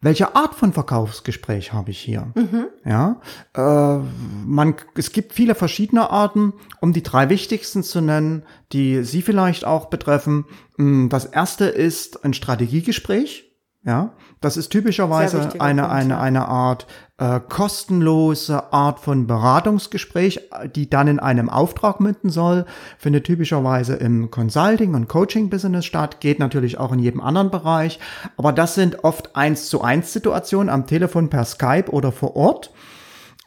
welche 0.00 0.36
Art 0.36 0.54
von 0.54 0.72
Verkaufsgespräch 0.72 1.72
habe 1.72 1.90
ich 1.90 1.98
hier? 1.98 2.32
Mhm. 2.34 2.66
Ja, 2.84 3.20
äh, 3.54 3.98
man, 4.46 4.74
es 4.94 5.10
gibt 5.10 5.32
viele 5.32 5.54
verschiedene 5.54 6.10
Arten, 6.10 6.52
um 6.80 6.92
die 6.92 7.02
drei 7.02 7.30
wichtigsten 7.30 7.82
zu 7.82 8.00
nennen, 8.02 8.44
die 8.72 9.02
Sie 9.04 9.22
vielleicht 9.22 9.64
auch 9.64 9.86
betreffen. 9.86 10.44
Hm, 10.76 11.08
das 11.08 11.24
erste 11.24 11.64
ist 11.64 12.24
ein 12.24 12.34
Strategiegespräch. 12.34 13.44
Ja, 13.84 14.14
das 14.40 14.56
ist 14.56 14.68
typischerweise 14.68 15.38
eine, 15.58 15.82
Punkt, 15.82 15.90
eine, 15.90 16.18
eine 16.18 16.48
Art 16.48 16.86
äh, 17.18 17.40
kostenlose 17.40 18.72
Art 18.72 19.00
von 19.00 19.26
Beratungsgespräch, 19.26 20.50
die 20.74 20.90
dann 20.90 21.08
in 21.08 21.18
einem 21.18 21.48
Auftrag 21.48 22.00
münden 22.00 22.28
soll, 22.28 22.66
findet 22.98 23.24
typischerweise 23.24 23.94
im 23.94 24.30
Consulting- 24.30 24.94
und 24.94 25.08
Coaching-Business 25.08 25.86
statt, 25.86 26.20
geht 26.20 26.38
natürlich 26.38 26.78
auch 26.78 26.92
in 26.92 26.98
jedem 26.98 27.20
anderen 27.20 27.50
Bereich, 27.50 27.98
aber 28.36 28.52
das 28.52 28.74
sind 28.74 29.04
oft 29.04 29.34
eins 29.36 29.68
zu 29.68 29.80
eins 29.80 30.12
Situationen 30.12 30.68
am 30.68 30.86
Telefon 30.86 31.30
per 31.30 31.44
Skype 31.44 31.90
oder 31.90 32.12
vor 32.12 32.36
Ort 32.36 32.70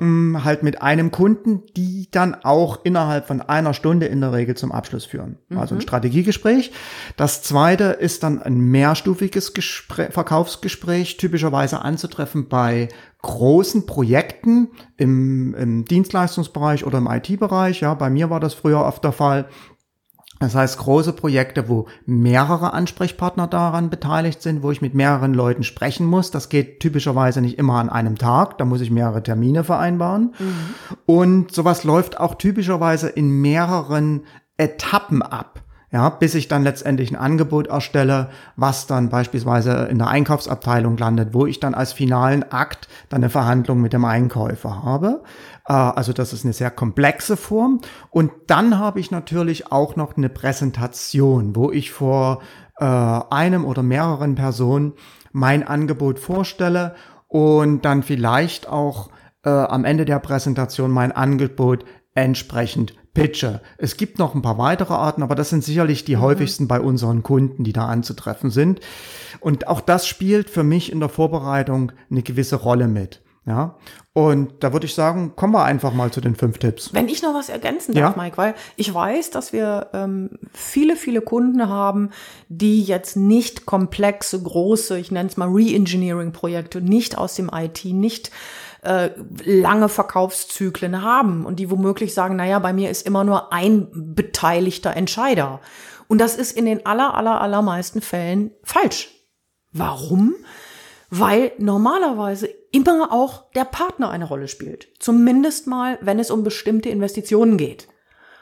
halt 0.02 0.64
mit 0.64 0.82
einem 0.82 1.12
Kunden, 1.12 1.64
die 1.76 2.08
dann 2.12 2.34
auch 2.34 2.80
innerhalb 2.86 3.28
von 3.28 3.42
einer 3.42 3.74
Stunde 3.74 4.06
in 4.06 4.22
der 4.22 4.32
Regel 4.32 4.56
zum 4.56 4.72
Abschluss 4.72 5.06
führen. 5.06 5.38
Mhm. 5.50 5.58
Also 5.58 5.76
ein 5.76 5.82
Strategiegespräch. 5.82 6.72
Das 7.18 7.44
zweite 7.44 7.84
ist 7.84 8.24
dann 8.24 8.42
ein 8.42 8.60
mehrstufiges 8.60 9.54
Gespräch, 9.54 10.14
Verkaufsgespräch, 10.14 11.18
typischerweise 11.18 11.82
anzutreffen 11.82 12.48
bei 12.48 12.88
großen 13.22 13.86
Projekten 13.86 14.70
im, 14.96 15.54
im 15.56 15.84
Dienstleistungsbereich 15.84 16.86
oder 16.86 17.00
im 17.00 17.08
IT-Bereich. 17.08 17.82
Ja, 17.82 17.94
bei 17.94 18.10
mir 18.10 18.30
war 18.30 18.40
das 18.40 18.54
früher 18.54 18.86
oft 18.86 19.04
der 19.04 19.12
Fall. 19.12 19.50
Das 20.40 20.56
heißt, 20.56 20.78
große 20.78 21.14
Projekte, 21.14 21.68
wo 21.68 21.88
mehrere 22.06 22.74
Ansprechpartner 22.74 23.48
daran 23.48 23.90
beteiligt 23.90 24.42
sind, 24.42 24.64
wo 24.64 24.72
ich 24.72 24.82
mit 24.82 24.94
mehreren 24.94 25.34
Leuten 25.34 25.64
sprechen 25.64 26.06
muss. 26.06 26.32
Das 26.32 26.48
geht 26.48 26.80
typischerweise 26.80 27.42
nicht 27.42 27.60
immer 27.60 27.76
an 27.76 27.90
einem 27.90 28.18
Tag. 28.18 28.58
Da 28.58 28.64
muss 28.64 28.80
ich 28.80 28.90
mehrere 28.90 29.22
Termine 29.22 29.66
vereinbaren. 29.66 30.34
Mhm. 30.40 30.96
Und 31.06 31.52
sowas 31.52 31.84
läuft 31.84 32.20
auch 32.20 32.36
typischerweise 32.36 33.10
in 33.10 33.42
mehreren 33.42 34.22
Etappen 34.58 35.22
ab 35.22 35.62
ja, 35.92 36.10
bis 36.10 36.36
ich 36.36 36.48
dann 36.48 36.64
letztendlich 36.64 37.12
ein 37.12 37.16
Angebot 37.16 37.68
erstelle, 37.68 38.30
was 38.56 38.86
dann 38.86 39.10
beispielsweise 39.10 39.88
in 39.90 39.98
der 39.98 40.08
Einkaufsabteilung 40.08 40.98
landet, 40.98 41.34
wo 41.34 41.48
ich 41.48 41.60
dann 41.60 41.74
als 41.74 41.94
finalen 41.94 42.44
Akt 42.52 42.88
dann 43.10 43.24
eine 43.24 43.32
Verhandlung 43.32 43.82
mit 43.82 43.94
dem 43.94 44.06
Einkäufer 44.06 44.84
habe. 44.84 45.24
Äh, 45.70 45.74
also 45.74 46.12
das 46.12 46.34
ist 46.34 46.44
eine 46.44 46.54
sehr 46.54 46.72
komplexe 46.72 47.38
Form. 47.38 47.80
Und 48.10 48.32
dann 48.48 48.78
habe 48.78 49.00
ich 49.00 49.12
natürlich 49.12 49.72
auch 49.72 49.96
noch 49.96 50.18
eine 50.18 50.30
Präsentation, 50.30 51.56
wo 51.56 51.72
ich 51.72 51.92
vor 51.92 52.42
äh, 52.80 52.86
einem 52.86 53.64
oder 53.64 53.84
mehreren 53.84 54.36
Personen 54.36 54.94
mein 55.32 55.66
Angebot 55.66 56.20
vorstelle 56.20 56.96
und 57.28 57.86
dann 57.86 58.04
vielleicht 58.04 58.68
auch 58.68 59.12
äh, 59.46 59.50
am 59.50 59.86
Ende 59.86 60.04
der 60.04 60.20
Präsentation 60.20 60.92
mein 60.92 61.12
Angebot 61.12 61.86
entsprechend 62.16 62.96
pitche. 63.14 63.62
Es 63.78 63.98
gibt 63.98 64.18
noch 64.18 64.34
ein 64.34 64.42
paar 64.42 64.58
weitere 64.58 64.94
Arten, 64.94 65.24
aber 65.24 65.36
das 65.36 65.50
sind 65.50 65.64
sicherlich 65.64 66.04
die 66.04 66.16
mhm. 66.16 66.22
häufigsten 66.22 66.68
bei 66.68 66.80
unseren 66.82 67.22
Kunden, 67.22 67.64
die 67.64 67.74
da 67.74 67.86
anzutreffen 67.86 68.50
sind. 68.50 68.80
Und 69.40 69.68
auch 69.68 69.82
das 69.82 70.08
spielt 70.08 70.50
für 70.50 70.64
mich 70.64 70.92
in 70.92 71.00
der 71.00 71.10
Vorbereitung 71.10 71.92
eine 72.10 72.24
gewisse 72.24 72.56
Rolle 72.56 72.88
mit. 72.88 73.22
Ja, 73.46 73.76
und 74.14 74.64
da 74.64 74.74
würde 74.74 74.86
ich 74.86 74.94
sagen, 74.94 75.36
kommen 75.36 75.54
wir 75.54 75.64
einfach 75.64 75.94
mal 75.94 76.12
zu 76.12 76.22
den 76.22 76.36
fünf 76.36 76.58
Tipps. 76.60 76.94
Wenn 76.94 77.08
ich 77.08 77.24
noch 77.24 77.34
was 77.34 77.50
ergänzen 77.50 77.96
darf, 77.96 78.16
ja? 78.16 78.22
Mike, 78.22 78.38
weil 78.38 78.54
ich 78.76 78.94
weiß, 78.94 79.32
dass 79.32 79.54
wir 79.54 79.90
ähm, 79.94 80.38
viele, 80.54 80.96
viele 80.96 81.22
Kunden 81.22 81.68
haben, 81.68 82.10
die 82.50 82.84
jetzt 82.84 83.16
nicht 83.16 83.66
komplexe, 83.66 84.44
große, 84.44 85.00
ich 85.00 85.12
nenne 85.12 85.30
es 85.30 85.38
mal 85.38 85.48
Re-Engineering-Projekte, 85.48 86.82
nicht 86.82 87.18
aus 87.18 87.36
dem 87.36 87.50
IT, 87.54 87.86
nicht 87.86 88.30
äh, 88.82 89.10
lange 89.44 89.90
Verkaufszyklen 89.90 91.02
haben 91.02 91.46
und 91.46 91.58
die 91.58 91.72
womöglich 91.72 92.14
sagen, 92.14 92.36
naja, 92.36 92.60
bei 92.60 92.74
mir 92.74 92.90
ist 92.90 93.06
immer 93.06 93.24
nur 93.24 93.52
ein 93.52 93.88
beteiligter 93.94 94.96
Entscheider. 94.96 95.60
Und 96.08 96.20
das 96.20 96.36
ist 96.36 96.58
in 96.58 96.66
den 96.66 96.86
aller, 96.86 97.16
aller, 97.16 97.42
allermeisten 97.42 98.02
Fällen 98.02 98.52
falsch. 98.64 99.10
Warum? 99.72 100.36
Weil 101.10 101.52
normalerweise 101.58 102.48
immer 102.72 103.12
auch 103.12 103.52
der 103.52 103.66
Partner 103.66 104.10
eine 104.10 104.26
Rolle 104.26 104.48
spielt. 104.48 104.90
Zumindest 105.00 105.68
mal, 105.68 105.98
wenn 106.02 106.20
es 106.20 106.32
um 106.32 106.44
bestimmte 106.44 106.90
Investitionen 106.90 107.58
geht. 107.58 107.88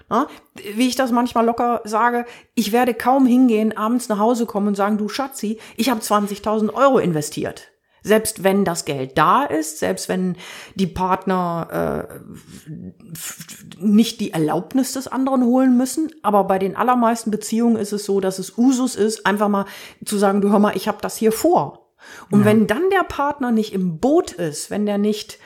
Na, 0.09 0.27
wie 0.75 0.87
ich 0.87 0.95
das 0.95 1.11
manchmal 1.11 1.45
locker 1.45 1.81
sage, 1.83 2.25
ich 2.55 2.71
werde 2.71 2.93
kaum 2.93 3.25
hingehen, 3.25 3.75
abends 3.75 4.07
nach 4.07 4.19
Hause 4.19 4.45
kommen 4.45 4.67
und 4.67 4.75
sagen, 4.75 4.97
du 4.97 5.09
Schatzi, 5.09 5.59
ich 5.75 5.89
habe 5.89 5.99
20.000 5.99 6.73
Euro 6.73 6.99
investiert. 6.99 7.69
Selbst 8.03 8.43
wenn 8.45 8.63
das 8.63 8.85
Geld 8.85 9.17
da 9.17 9.43
ist, 9.43 9.79
selbst 9.79 10.07
wenn 10.07 10.37
die 10.75 10.87
Partner 10.87 12.07
äh, 12.09 13.79
nicht 13.79 14.21
die 14.21 14.31
Erlaubnis 14.31 14.93
des 14.93 15.09
anderen 15.09 15.43
holen 15.43 15.75
müssen, 15.75 16.09
aber 16.23 16.45
bei 16.45 16.57
den 16.57 16.77
allermeisten 16.77 17.31
Beziehungen 17.31 17.75
ist 17.75 17.91
es 17.91 18.05
so, 18.05 18.21
dass 18.21 18.39
es 18.39 18.57
Usus 18.57 18.95
ist, 18.95 19.25
einfach 19.25 19.49
mal 19.49 19.65
zu 20.05 20.17
sagen, 20.17 20.39
du 20.39 20.51
hör 20.51 20.59
mal, 20.59 20.77
ich 20.77 20.87
habe 20.87 20.99
das 21.01 21.17
hier 21.17 21.33
vor. 21.33 21.86
Und 22.31 22.41
ja. 22.41 22.45
wenn 22.45 22.67
dann 22.67 22.89
der 22.89 23.03
Partner 23.03 23.51
nicht 23.51 23.73
im 23.73 23.99
Boot 23.99 24.31
ist, 24.31 24.69
wenn 24.69 24.85
der 24.85 24.97
nicht 24.97 25.39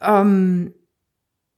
ähm, 0.00 0.74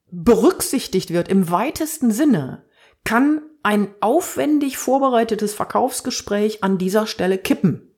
berücksichtigt 0.09 1.11
wird 1.11 1.27
im 1.27 1.49
weitesten 1.49 2.11
Sinne, 2.11 2.65
kann 3.03 3.41
ein 3.63 3.89
aufwendig 3.99 4.77
vorbereitetes 4.77 5.53
Verkaufsgespräch 5.53 6.63
an 6.63 6.77
dieser 6.77 7.07
Stelle 7.07 7.37
kippen. 7.37 7.93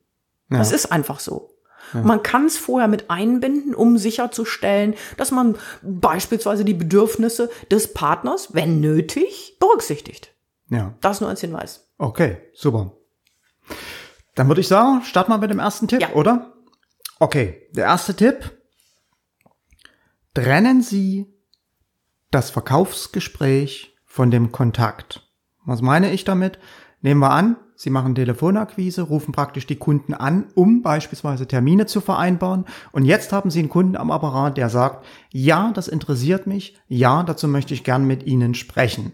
Ja. 0.50 0.58
Das 0.58 0.72
ist 0.72 0.90
einfach 0.90 1.20
so. 1.20 1.50
Ja. 1.94 2.02
Man 2.02 2.22
kann 2.22 2.46
es 2.46 2.58
vorher 2.58 2.88
mit 2.88 3.10
einbinden, 3.10 3.74
um 3.74 3.98
sicherzustellen, 3.98 4.94
dass 5.16 5.30
man 5.30 5.56
beispielsweise 5.82 6.64
die 6.64 6.74
Bedürfnisse 6.74 7.50
des 7.70 7.92
Partners, 7.94 8.54
wenn 8.54 8.80
nötig, 8.80 9.56
berücksichtigt. 9.58 10.34
Ja. 10.68 10.94
Das 11.00 11.20
nur 11.20 11.30
als 11.30 11.40
Hinweis. 11.40 11.88
Okay, 11.98 12.38
super. 12.52 12.92
Dann 14.34 14.48
würde 14.48 14.60
ich 14.60 14.68
sagen, 14.68 15.02
starten 15.02 15.32
wir 15.32 15.38
mit 15.38 15.50
dem 15.50 15.58
ersten 15.58 15.88
Tipp, 15.88 16.00
ja. 16.00 16.12
oder? 16.14 16.49
Okay, 17.22 17.68
der 17.72 17.84
erste 17.84 18.16
Tipp. 18.16 18.50
Trennen 20.32 20.80
Sie 20.80 21.26
das 22.30 22.48
Verkaufsgespräch 22.48 23.94
von 24.06 24.30
dem 24.30 24.52
Kontakt. 24.52 25.30
Was 25.66 25.82
meine 25.82 26.12
ich 26.12 26.24
damit? 26.24 26.58
Nehmen 27.02 27.20
wir 27.20 27.30
an, 27.30 27.56
Sie 27.74 27.90
machen 27.90 28.14
Telefonakquise, 28.14 29.02
rufen 29.02 29.32
praktisch 29.32 29.66
die 29.66 29.76
Kunden 29.76 30.14
an, 30.14 30.46
um 30.54 30.80
beispielsweise 30.80 31.46
Termine 31.46 31.84
zu 31.84 32.00
vereinbaren. 32.00 32.64
Und 32.90 33.04
jetzt 33.04 33.34
haben 33.34 33.50
Sie 33.50 33.58
einen 33.58 33.68
Kunden 33.68 33.96
am 33.96 34.10
Apparat, 34.10 34.56
der 34.56 34.70
sagt, 34.70 35.04
ja, 35.30 35.72
das 35.74 35.88
interessiert 35.88 36.46
mich, 36.46 36.78
ja, 36.88 37.22
dazu 37.22 37.48
möchte 37.48 37.74
ich 37.74 37.84
gern 37.84 38.06
mit 38.06 38.22
Ihnen 38.22 38.54
sprechen. 38.54 39.12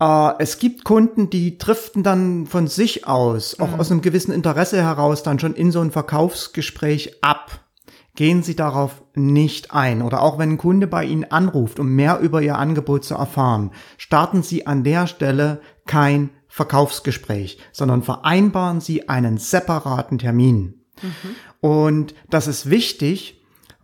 Äh, 0.00 0.32
es 0.38 0.58
gibt 0.58 0.84
Kunden, 0.84 1.30
die 1.30 1.58
driften 1.58 2.02
dann 2.02 2.46
von 2.46 2.66
sich 2.66 3.06
aus, 3.06 3.58
auch 3.60 3.72
mhm. 3.72 3.80
aus 3.80 3.90
einem 3.90 4.02
gewissen 4.02 4.32
Interesse 4.32 4.82
heraus, 4.82 5.22
dann 5.22 5.38
schon 5.38 5.54
in 5.54 5.70
so 5.70 5.80
ein 5.80 5.90
Verkaufsgespräch 5.90 7.22
ab 7.22 7.60
gehen 8.18 8.42
Sie 8.42 8.56
darauf 8.56 9.04
nicht 9.14 9.72
ein. 9.72 10.02
Oder 10.02 10.22
auch 10.22 10.40
wenn 10.40 10.50
ein 10.50 10.58
Kunde 10.58 10.88
bei 10.88 11.04
Ihnen 11.04 11.30
anruft, 11.30 11.78
um 11.78 11.94
mehr 11.94 12.18
über 12.18 12.42
Ihr 12.42 12.58
Angebot 12.58 13.04
zu 13.04 13.14
erfahren, 13.14 13.70
starten 13.96 14.42
Sie 14.42 14.66
an 14.66 14.82
der 14.82 15.06
Stelle 15.06 15.60
kein 15.86 16.30
Verkaufsgespräch, 16.48 17.58
sondern 17.70 18.02
vereinbaren 18.02 18.80
Sie 18.80 19.08
einen 19.08 19.38
separaten 19.38 20.18
Termin. 20.18 20.82
Mhm. 21.00 21.10
Und 21.60 22.14
das 22.28 22.48
ist 22.48 22.68
wichtig, 22.68 23.37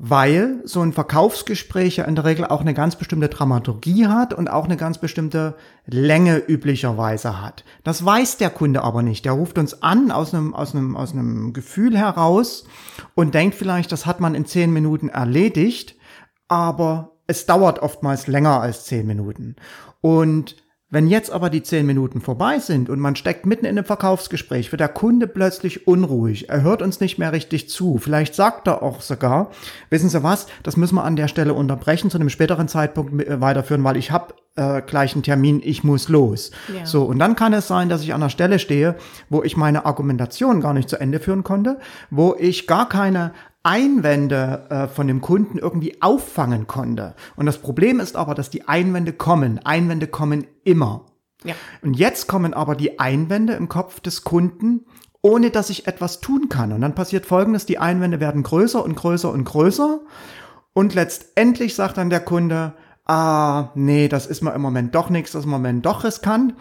weil 0.07 0.61
so 0.65 0.83
ein 0.83 0.93
Verkaufsgespräch 0.93 1.97
ja 1.97 2.05
in 2.05 2.15
der 2.15 2.27
Regel 2.27 2.45
auch 2.45 2.61
eine 2.61 2.75
ganz 2.75 2.97
bestimmte 2.97 3.31
Dramaturgie 3.31 4.07
hat 4.07 4.35
und 4.35 4.51
auch 4.51 4.67
eine 4.67 4.77
ganz 4.77 4.99
bestimmte 4.99 5.55
Länge 5.87 6.37
üblicherweise 6.47 7.41
hat. 7.41 7.65
Das 7.85 8.05
weiß 8.05 8.37
der 8.37 8.51
Kunde 8.51 8.83
aber 8.83 9.03
nicht. 9.03 9.25
Der 9.25 9.33
ruft 9.33 9.57
uns 9.57 9.83
an 9.83 10.11
aus 10.11 10.35
einem, 10.35 10.55
aus 10.55 10.75
einem, 10.75 10.95
aus 10.95 11.13
einem 11.13 11.55
Gefühl 11.55 11.97
heraus 11.97 12.65
und 13.15 13.35
denkt 13.35 13.55
vielleicht, 13.55 13.93
das 13.93 14.05
hat 14.05 14.21
man 14.21 14.35
in 14.35 14.45
zehn 14.45 14.75
Minuten 14.75 15.09
erledigt, 15.09 15.97
aber 16.49 17.13
es 17.27 17.47
dauert 17.47 17.79
oftmals 17.79 18.27
länger 18.27 18.61
als 18.61 18.85
zehn 18.85 19.07
Minuten. 19.07 19.57
Und 20.03 20.57
Wenn 20.95 21.09
jetzt 21.09 21.33
aber 21.33 21.51
die 21.51 21.65
zehn 21.65 21.87
Minuten 21.87 22.21
vorbei 22.21 22.61
sind 22.61 22.89
und 22.89 23.01
man 23.01 23.17
steckt 23.17 23.47
mitten 23.47 23.65
in 23.65 23.77
einem 23.77 23.85
Verkaufsgespräch, 23.85 24.71
wird 24.71 24.79
der 24.79 24.87
Kunde 24.87 25.27
plötzlich 25.27 25.89
unruhig. 25.89 26.51
Er 26.51 26.63
hört 26.63 26.83
uns 26.83 27.01
nicht 27.01 27.19
mehr 27.19 27.33
richtig 27.33 27.69
zu. 27.69 27.99
Vielleicht 27.99 28.37
sagt 28.37 28.69
er 28.69 28.81
auch 28.81 29.01
sogar, 29.01 29.51
wissen 29.91 30.09
Sie 30.09 30.23
was, 30.23 30.47
das 30.63 30.77
müssen 30.77 30.95
wir 30.95 31.03
an 31.03 31.17
der 31.17 31.27
Stelle 31.27 31.53
unterbrechen, 31.53 32.11
zu 32.11 32.19
einem 32.19 32.29
späteren 32.29 32.69
Zeitpunkt 32.69 33.27
äh, 33.27 33.41
weiterführen, 33.41 33.83
weil 33.83 33.97
ich 33.97 34.13
habe 34.13 34.35
äh, 34.55 34.83
gleich 34.83 35.15
einen 35.15 35.25
Termin, 35.25 35.61
ich 35.65 35.83
muss 35.83 36.09
los. 36.09 36.53
Ja. 36.73 36.87
So, 36.87 37.03
und 37.03 37.19
dann 37.19 37.35
kann 37.35 37.53
es 37.55 37.67
sein, 37.67 37.89
dass 37.89 38.05
ich 38.05 38.15
an 38.15 38.21
der 38.21 38.29
Stelle 38.29 38.61
stehe, 38.61 38.95
wo 39.29 39.43
ich 39.43 39.57
meine 39.57 39.87
Argumentation 39.87 40.61
gar 40.61 40.75
nicht 40.75 40.89
zu 40.89 41.01
Ende 41.01 41.19
führen 41.19 41.43
konnte, 41.43 41.81
wo 42.11 42.37
ich 42.39 42.69
gar 42.69 42.89
keine 42.89 43.33
Einwände 43.65 44.67
äh, 44.69 44.87
von 44.87 45.09
dem 45.09 45.21
Kunden 45.21 45.59
irgendwie 45.59 46.01
auffangen 46.01 46.67
konnte. 46.67 47.15
Und 47.35 47.47
das 47.47 47.59
Problem 47.59 47.99
ist 47.99 48.15
aber, 48.15 48.35
dass 48.35 48.51
die 48.51 48.69
Einwände 48.69 49.13
kommen. 49.13 49.59
Einwände 49.65 50.07
kommen 50.07 50.47
immer. 50.63 51.07
Ja. 51.45 51.55
Und 51.83 51.95
jetzt 51.95 52.29
kommen 52.29 52.55
aber 52.55 52.77
die 52.77 53.01
Einwände 53.01 53.55
im 53.55 53.69
Kopf 53.69 54.01
des 54.01 54.23
Kunden, 54.23 54.87
ohne 55.23 55.51
dass 55.51 55.71
ich 55.71 55.87
etwas 55.87 56.21
tun 56.21 56.51
kann. 56.51 56.73
Und 56.73 56.83
dann 56.83 56.95
passiert 56.95 57.25
Folgendes, 57.25 57.65
die 57.65 57.79
Einwände 57.79 58.21
werden 58.21 58.43
größer 58.43 58.85
und 58.85 58.95
größer 58.95 59.33
und 59.33 59.45
größer. 59.45 60.01
Und 60.75 60.95
letztendlich 60.95 61.75
sagt 61.75 61.97
dann 61.97 62.11
der 62.11 62.21
Kunde, 62.21 62.75
ah, 63.07 63.71
nee, 63.75 64.09
das 64.09 64.27
ist 64.27 64.43
mir 64.43 64.53
im 64.53 64.61
Moment 64.61 64.95
doch 64.95 65.09
nichts, 65.09 65.33
das 65.33 65.41
ist 65.41 65.47
im 65.47 65.53
Moment 65.53 65.87
doch 65.87 66.05
riskant. 66.05 66.55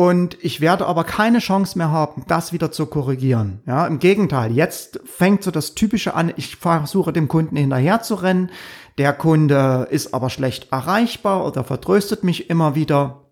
Und 0.00 0.38
ich 0.40 0.62
werde 0.62 0.86
aber 0.86 1.04
keine 1.04 1.40
Chance 1.40 1.76
mehr 1.76 1.90
haben, 1.90 2.24
das 2.26 2.54
wieder 2.54 2.72
zu 2.72 2.86
korrigieren. 2.86 3.60
Ja, 3.66 3.86
im 3.86 3.98
Gegenteil. 3.98 4.50
Jetzt 4.50 4.98
fängt 5.04 5.42
so 5.42 5.50
das 5.50 5.74
Typische 5.74 6.14
an. 6.14 6.32
Ich 6.38 6.56
versuche 6.56 7.12
dem 7.12 7.28
Kunden 7.28 7.54
hinterher 7.56 8.00
zu 8.00 8.14
rennen. 8.14 8.50
Der 8.96 9.12
Kunde 9.12 9.88
ist 9.90 10.14
aber 10.14 10.30
schlecht 10.30 10.72
erreichbar 10.72 11.46
oder 11.46 11.64
vertröstet 11.64 12.24
mich 12.24 12.48
immer 12.48 12.74
wieder. 12.74 13.26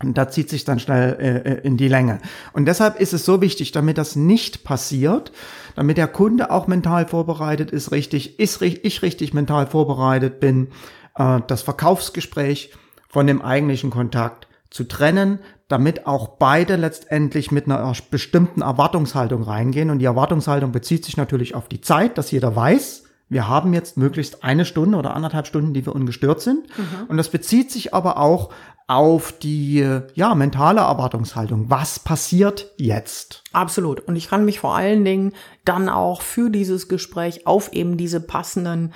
Und 0.00 0.16
da 0.16 0.28
zieht 0.28 0.48
sich 0.48 0.64
dann 0.64 0.78
schnell 0.78 1.16
äh, 1.18 1.50
äh 1.50 1.66
in 1.66 1.76
die 1.76 1.88
Länge. 1.88 2.20
Und 2.52 2.66
deshalb 2.66 3.00
ist 3.00 3.12
es 3.12 3.24
so 3.24 3.40
wichtig, 3.40 3.72
damit 3.72 3.98
das 3.98 4.14
nicht 4.14 4.62
passiert, 4.62 5.32
damit 5.74 5.96
der 5.96 6.06
Kunde 6.06 6.52
auch 6.52 6.68
mental 6.68 7.08
vorbereitet 7.08 7.72
ist, 7.72 7.90
richtig, 7.90 8.38
ist 8.38 8.62
ich 8.62 9.02
richtig 9.02 9.34
mental 9.34 9.66
vorbereitet 9.66 10.38
bin, 10.38 10.68
äh, 11.16 11.40
das 11.48 11.62
Verkaufsgespräch 11.62 12.70
von 13.08 13.26
dem 13.26 13.42
eigentlichen 13.42 13.90
Kontakt 13.90 14.46
zu 14.70 14.84
trennen, 14.84 15.40
damit 15.68 16.06
auch 16.06 16.28
beide 16.28 16.76
letztendlich 16.76 17.50
mit 17.50 17.66
einer 17.66 17.92
bestimmten 18.10 18.62
Erwartungshaltung 18.62 19.42
reingehen. 19.42 19.90
Und 19.90 19.98
die 19.98 20.04
Erwartungshaltung 20.04 20.72
bezieht 20.72 21.04
sich 21.04 21.16
natürlich 21.16 21.54
auf 21.54 21.68
die 21.68 21.80
Zeit, 21.80 22.18
dass 22.18 22.30
jeder 22.30 22.54
weiß, 22.54 23.04
wir 23.28 23.48
haben 23.48 23.74
jetzt 23.74 23.96
möglichst 23.96 24.44
eine 24.44 24.64
Stunde 24.64 24.96
oder 24.98 25.14
anderthalb 25.14 25.48
Stunden, 25.48 25.74
die 25.74 25.84
wir 25.84 25.94
ungestört 25.94 26.40
sind. 26.40 26.66
Mhm. 26.78 27.06
Und 27.08 27.16
das 27.16 27.28
bezieht 27.28 27.72
sich 27.72 27.92
aber 27.92 28.18
auch 28.18 28.50
auf 28.86 29.32
die 29.32 29.84
ja 30.14 30.34
mentale 30.36 30.82
Erwartungshaltung. 30.82 31.68
Was 31.68 31.98
passiert 31.98 32.72
jetzt? 32.76 33.42
Absolut. 33.52 34.00
Und 34.00 34.14
ich 34.14 34.28
kann 34.28 34.44
mich 34.44 34.60
vor 34.60 34.76
allen 34.76 35.04
Dingen 35.04 35.32
dann 35.64 35.88
auch 35.88 36.22
für 36.22 36.50
dieses 36.50 36.88
Gespräch 36.88 37.48
auf 37.48 37.72
eben 37.72 37.96
diese 37.96 38.20
passenden 38.20 38.92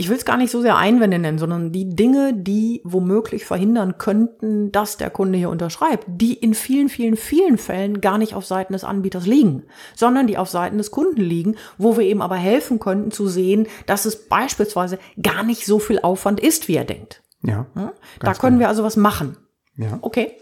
ich 0.00 0.08
will 0.08 0.16
es 0.16 0.24
gar 0.24 0.38
nicht 0.38 0.50
so 0.50 0.62
sehr 0.62 0.78
Einwände 0.78 1.18
nennen, 1.18 1.36
sondern 1.36 1.72
die 1.72 1.94
Dinge, 1.94 2.32
die 2.32 2.80
womöglich 2.84 3.44
verhindern 3.44 3.98
könnten, 3.98 4.72
dass 4.72 4.96
der 4.96 5.10
Kunde 5.10 5.36
hier 5.36 5.50
unterschreibt, 5.50 6.06
die 6.08 6.32
in 6.32 6.54
vielen, 6.54 6.88
vielen, 6.88 7.18
vielen 7.18 7.58
Fällen 7.58 8.00
gar 8.00 8.16
nicht 8.16 8.34
auf 8.34 8.46
Seiten 8.46 8.72
des 8.72 8.82
Anbieters 8.82 9.26
liegen, 9.26 9.64
sondern 9.94 10.26
die 10.26 10.38
auf 10.38 10.48
Seiten 10.48 10.78
des 10.78 10.90
Kunden 10.90 11.20
liegen, 11.20 11.56
wo 11.76 11.98
wir 11.98 12.04
eben 12.06 12.22
aber 12.22 12.36
helfen 12.36 12.78
könnten 12.78 13.10
zu 13.10 13.28
sehen, 13.28 13.66
dass 13.84 14.06
es 14.06 14.26
beispielsweise 14.26 14.98
gar 15.22 15.42
nicht 15.42 15.66
so 15.66 15.78
viel 15.78 16.00
Aufwand 16.00 16.40
ist, 16.40 16.66
wie 16.66 16.76
er 16.76 16.86
denkt. 16.86 17.22
Ja. 17.42 17.66
ja? 17.76 17.92
Da 18.20 18.32
können 18.32 18.56
genau. 18.56 18.60
wir 18.60 18.68
also 18.70 18.82
was 18.82 18.96
machen. 18.96 19.36
Ja. 19.76 19.98
Okay. 20.00 20.32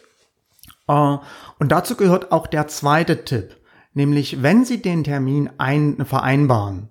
Uh, 0.89 1.19
und 1.59 1.73
dazu 1.73 1.97
gehört 1.97 2.31
auch 2.31 2.47
der 2.47 2.69
zweite 2.69 3.25
Tipp, 3.25 3.57
nämlich 3.93 4.41
wenn 4.41 4.65
Sie 4.65 4.81
den 4.81 5.03
Termin 5.03 5.51
ein, 5.59 6.05
vereinbaren, 6.07 6.91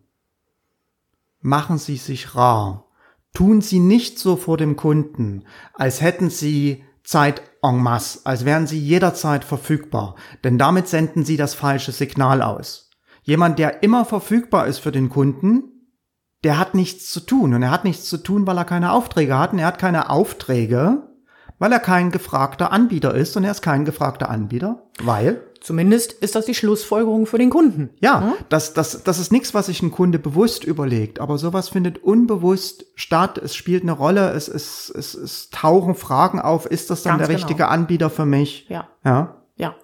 machen 1.42 1.78
Sie 1.78 1.98
sich 1.98 2.36
rar. 2.36 2.86
Tun 3.34 3.62
Sie 3.62 3.80
nicht 3.80 4.20
so 4.20 4.36
vor 4.36 4.58
dem 4.58 4.76
Kunden, 4.76 5.44
als 5.74 6.02
hätten 6.02 6.30
Sie 6.30 6.84
Zeit 7.04 7.42
en 7.62 7.78
masse, 7.78 8.22
als 8.26 8.46
wären 8.46 8.68
Sie 8.68 8.80
jederzeit 8.80 9.44
verfügbar, 9.44 10.16
denn 10.44 10.58
damit 10.58 10.88
senden 10.88 11.24
Sie 11.24 11.38
das 11.38 11.54
falsche 11.54 11.92
Signal 11.92 12.42
aus. 12.42 12.90
Jemand, 13.24 13.60
der 13.60 13.84
immer 13.84 14.06
verfügbar 14.06 14.68
ist 14.68 14.80
für 14.80 14.92
den 14.92 15.10
Kunden, 15.10 15.78
der 16.44 16.58
hat 16.58 16.76
nichts 16.76 17.12
zu 17.12 17.20
tun. 17.20 17.54
Und 17.54 17.64
er 17.64 17.72
hat 17.72 17.84
nichts 17.84 18.06
zu 18.06 18.18
tun, 18.18 18.48
weil 18.48 18.58
er 18.58 18.66
keine 18.66 18.92
Aufträge 18.94 19.38
hat. 19.38 19.54
Und 19.54 19.60
er 19.60 19.68
hat 19.68 19.80
keine 19.80 20.10
Aufträge, 20.10 21.10
weil 21.60 21.72
er 21.72 21.80
kein 21.80 22.12
gefragter 22.12 22.72
Anbieter 22.72 23.14
ist. 23.16 23.36
Und 23.36 23.44
er 23.44 23.52
ist 23.52 23.62
kein 23.62 23.86
gefragter 23.86 24.30
Anbieter, 24.30 24.88
weil 25.02 25.47
Zumindest 25.68 26.14
ist 26.14 26.34
das 26.34 26.46
die 26.46 26.56
Schlussfolgerung 26.56 27.26
für 27.26 27.38
den 27.38 27.50
Kunden. 27.50 27.90
Ja, 28.00 28.22
ja? 28.22 28.34
Das, 28.48 28.74
das, 28.74 29.04
das 29.04 29.20
ist 29.20 29.34
nichts, 29.34 29.54
was 29.54 29.66
sich 29.66 29.82
ein 29.82 29.92
Kunde 29.92 30.18
bewusst 30.18 30.64
überlegt, 30.64 31.20
aber 31.20 31.38
sowas 31.38 31.68
findet 31.68 32.02
unbewusst 32.02 32.86
statt. 32.96 33.38
Es 33.38 33.54
spielt 33.54 33.84
eine 33.84 33.92
Rolle, 33.92 34.32
es, 34.32 34.48
es, 34.48 34.90
es, 34.90 35.14
es 35.14 35.50
tauchen 35.50 35.96
Fragen 35.96 36.40
auf, 36.40 36.68
ist 36.68 36.90
das 36.90 37.04
dann 37.04 37.18
Ganz 37.18 37.28
der 37.28 37.36
genau. 37.36 37.46
richtige 37.46 37.68
Anbieter 37.68 38.10
für 38.10 38.26
mich? 38.26 38.66
Ja. 38.70 38.88
Ja. 39.04 39.42
Ja. 39.58 39.76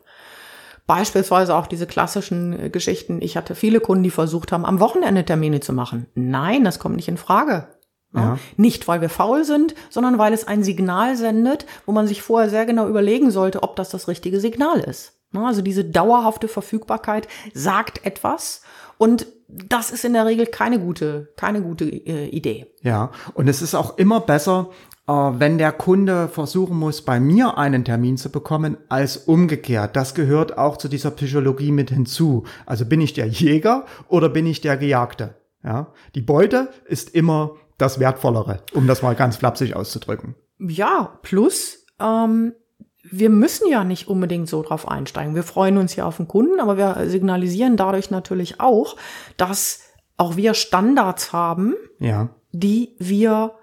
Beispielsweise 0.88 1.54
auch 1.54 1.68
diese 1.68 1.86
klassischen 1.86 2.58
äh, 2.58 2.70
Geschichten. 2.70 3.22
Ich 3.22 3.36
hatte 3.36 3.54
viele 3.54 3.82
Kunden, 3.82 4.06
die 4.06 4.10
versucht 4.10 4.54
haben, 4.54 4.64
am 4.64 4.80
Wochenende 4.80 5.26
Termine 5.26 5.60
zu 5.60 5.74
machen. 5.74 6.06
Nein, 6.16 6.64
das 6.64 6.80
kommt 6.80 6.96
nicht 6.96 7.10
in 7.10 7.18
Frage. 7.18 7.68
Ja. 8.16 8.40
Nicht, 8.56 8.88
weil 8.88 9.02
wir 9.02 9.10
faul 9.10 9.44
sind, 9.44 9.76
sondern 9.90 10.18
weil 10.18 10.32
es 10.32 10.48
ein 10.48 10.64
Signal 10.64 11.18
sendet, 11.18 11.66
wo 11.86 11.92
man 11.92 12.08
sich 12.08 12.22
vorher 12.22 12.50
sehr 12.50 12.66
genau 12.66 12.88
überlegen 12.88 13.32
sollte, 13.32 13.64
ob 13.64 13.76
das 13.76 13.90
das 13.90 14.08
richtige 14.08 14.40
Signal 14.40 14.80
ist. 14.80 15.20
Ne, 15.34 15.46
also 15.46 15.62
diese 15.62 15.84
dauerhafte 15.84 16.48
Verfügbarkeit 16.48 17.28
sagt 17.54 18.06
etwas 18.06 18.62
und 18.98 19.26
das 19.48 19.92
ist 19.92 20.06
in 20.06 20.14
der 20.14 20.26
Regel 20.26 20.46
keine 20.46 20.80
gute, 20.80 21.34
keine 21.36 21.62
gute 21.62 21.86
äh, 21.86 22.28
Idee. 22.28 22.68
Ja, 22.82 23.12
und 23.34 23.48
es 23.48 23.62
ist 23.62 23.76
auch 23.76 23.98
immer 23.98 24.20
besser, 24.20 24.70
äh, 25.08 25.12
wenn 25.12 25.58
der 25.58 25.72
Kunde 25.72 26.28
versuchen 26.28 26.78
muss, 26.78 27.02
bei 27.02 27.20
mir 27.20 27.58
einen 27.58 27.84
Termin 27.84 28.18
zu 28.18 28.32
bekommen, 28.32 28.78
als 28.90 29.18
umgekehrt. 29.18 29.96
Das 29.96 30.16
gehört 30.16 30.58
auch 30.58 30.78
zu 30.78 30.88
dieser 30.88 31.12
Psychologie 31.12 31.72
mit 31.72 31.90
hinzu. 31.90 32.46
Also 32.66 32.86
bin 32.86 33.02
ich 33.02 33.14
der 33.14 33.28
Jäger 33.28 33.86
oder 34.08 34.30
bin 34.30 34.46
ich 34.46 34.62
der 34.62 34.78
Gejagte? 34.78 35.36
Ja, 35.64 35.94
die 36.14 36.22
Beute 36.22 36.70
ist 36.86 37.10
immer 37.10 37.56
das 37.78 38.00
Wertvollere, 38.00 38.60
um 38.74 38.86
das 38.86 39.02
mal 39.02 39.16
ganz 39.16 39.38
flapsig 39.38 39.76
auszudrücken. 39.76 40.36
Ja, 40.60 41.18
plus 41.22 41.86
ähm, 42.00 42.54
wir 43.04 43.30
müssen 43.30 43.70
ja 43.70 43.84
nicht 43.84 44.08
unbedingt 44.08 44.48
so 44.48 44.64
drauf 44.64 44.88
einsteigen. 44.88 45.36
Wir 45.36 45.44
freuen 45.44 45.78
uns 45.78 45.96
ja 45.96 46.06
auf 46.06 46.18
den 46.18 46.28
Kunden, 46.28 46.60
aber 46.60 46.78
wir 46.78 47.10
signalisieren 47.10 47.76
dadurch 47.76 48.12
natürlich 48.12 48.60
auch, 48.62 48.96
dass 49.36 49.82
auch 50.16 50.38
wir 50.38 50.54
Standards 50.54 51.34
haben, 51.34 51.76
ja. 52.00 52.30
die 52.52 52.96
wir 53.00 53.56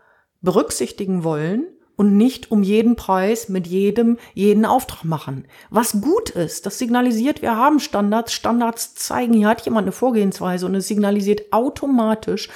berücksichtigen 0.42 1.24
wollen 1.24 1.66
und 1.96 2.16
nicht 2.16 2.50
um 2.50 2.62
jeden 2.62 2.96
Preis 2.96 3.48
mit 3.48 3.66
jedem 3.66 4.18
jeden 4.35 4.64
Auftrag 4.64 5.05
machen. 5.05 5.46
Was 5.70 6.00
gut 6.00 6.31
ist, 6.31 6.66
das 6.66 6.79
signalisiert, 6.79 7.42
wir 7.42 7.57
haben 7.57 7.81
Standards. 7.81 8.33
Standards 8.33 8.94
zeigen, 8.94 9.35
hier 9.35 9.48
hat 9.48 9.64
jemand 9.64 9.85
eine 9.85 9.92
Vorgehensweise 9.92 10.66
und 10.66 10.74
es 10.74 10.88
signalisiert 10.88 11.53
automatisch 11.53 12.48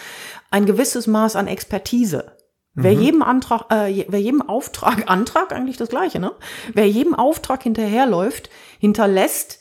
ein 0.51 0.66
gewisses 0.66 1.07
Maß 1.07 1.37
an 1.37 1.47
Expertise. 1.47 2.34
Wer 2.74 2.94
mhm. 2.94 3.00
jedem 3.00 3.22
Antrag, 3.22 3.70
äh, 3.70 4.04
wer 4.08 4.20
jedem 4.20 4.42
Auftrag, 4.42 5.04
Antrag 5.10 5.52
eigentlich 5.52 5.76
das 5.76 5.88
gleiche, 5.88 6.18
ne? 6.18 6.32
Wer 6.72 6.88
jedem 6.88 7.14
Auftrag 7.14 7.62
hinterherläuft, 7.62 8.50
hinterlässt 8.78 9.60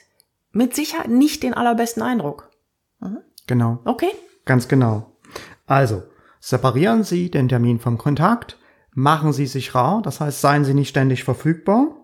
mit 0.51 0.75
Sicherheit 0.75 1.09
nicht 1.09 1.43
den 1.43 1.53
allerbesten 1.53 2.01
Eindruck. 2.01 2.49
Mhm. 2.99 3.19
Genau. 3.47 3.79
Okay. 3.85 4.09
Ganz 4.45 4.67
genau. 4.67 5.11
Also, 5.65 6.03
separieren 6.39 7.03
Sie 7.03 7.29
den 7.29 7.49
Termin 7.49 7.79
vom 7.79 7.97
Kontakt, 7.97 8.57
machen 8.93 9.33
Sie 9.33 9.45
sich 9.47 9.75
rar, 9.75 10.01
das 10.01 10.19
heißt, 10.19 10.41
seien 10.41 10.65
Sie 10.65 10.73
nicht 10.73 10.89
ständig 10.89 11.23
verfügbar. 11.23 11.95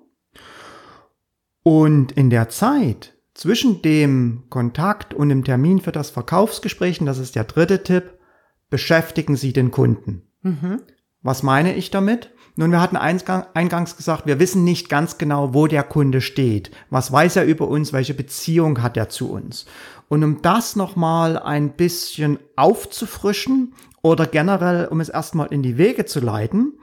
Und 1.63 2.11
in 2.13 2.29
der 2.29 2.49
Zeit 2.49 3.13
zwischen 3.33 3.81
dem 3.81 4.45
Kontakt 4.49 5.13
und 5.13 5.29
dem 5.29 5.43
Termin 5.43 5.79
für 5.79 5.91
das 5.91 6.09
Verkaufsgespräch, 6.09 6.99
und 6.99 7.05
das 7.05 7.19
ist 7.19 7.35
der 7.35 7.43
dritte 7.43 7.83
Tipp, 7.83 8.17
beschäftigen 8.69 9.35
Sie 9.35 9.53
den 9.53 9.71
Kunden. 9.71 10.23
Mhm. 10.41 10.81
Was 11.21 11.43
meine 11.43 11.75
ich 11.75 11.91
damit? 11.91 12.31
Nun, 12.55 12.71
wir 12.71 12.81
hatten 12.81 12.97
eingangs 12.97 13.97
gesagt, 13.97 14.25
wir 14.25 14.39
wissen 14.39 14.63
nicht 14.63 14.89
ganz 14.89 15.17
genau, 15.17 15.53
wo 15.53 15.67
der 15.67 15.83
Kunde 15.83 16.21
steht. 16.21 16.71
Was 16.89 17.11
weiß 17.11 17.37
er 17.37 17.45
über 17.45 17.67
uns? 17.67 17.93
Welche 17.93 18.13
Beziehung 18.13 18.81
hat 18.81 18.97
er 18.97 19.09
zu 19.09 19.31
uns? 19.31 19.65
Und 20.07 20.23
um 20.23 20.41
das 20.41 20.75
nochmal 20.75 21.37
ein 21.37 21.71
bisschen 21.73 22.39
aufzufrischen 22.55 23.73
oder 24.01 24.25
generell, 24.25 24.87
um 24.87 24.99
es 25.01 25.09
erstmal 25.09 25.47
in 25.47 25.61
die 25.61 25.77
Wege 25.77 26.05
zu 26.05 26.19
leiten, 26.19 26.73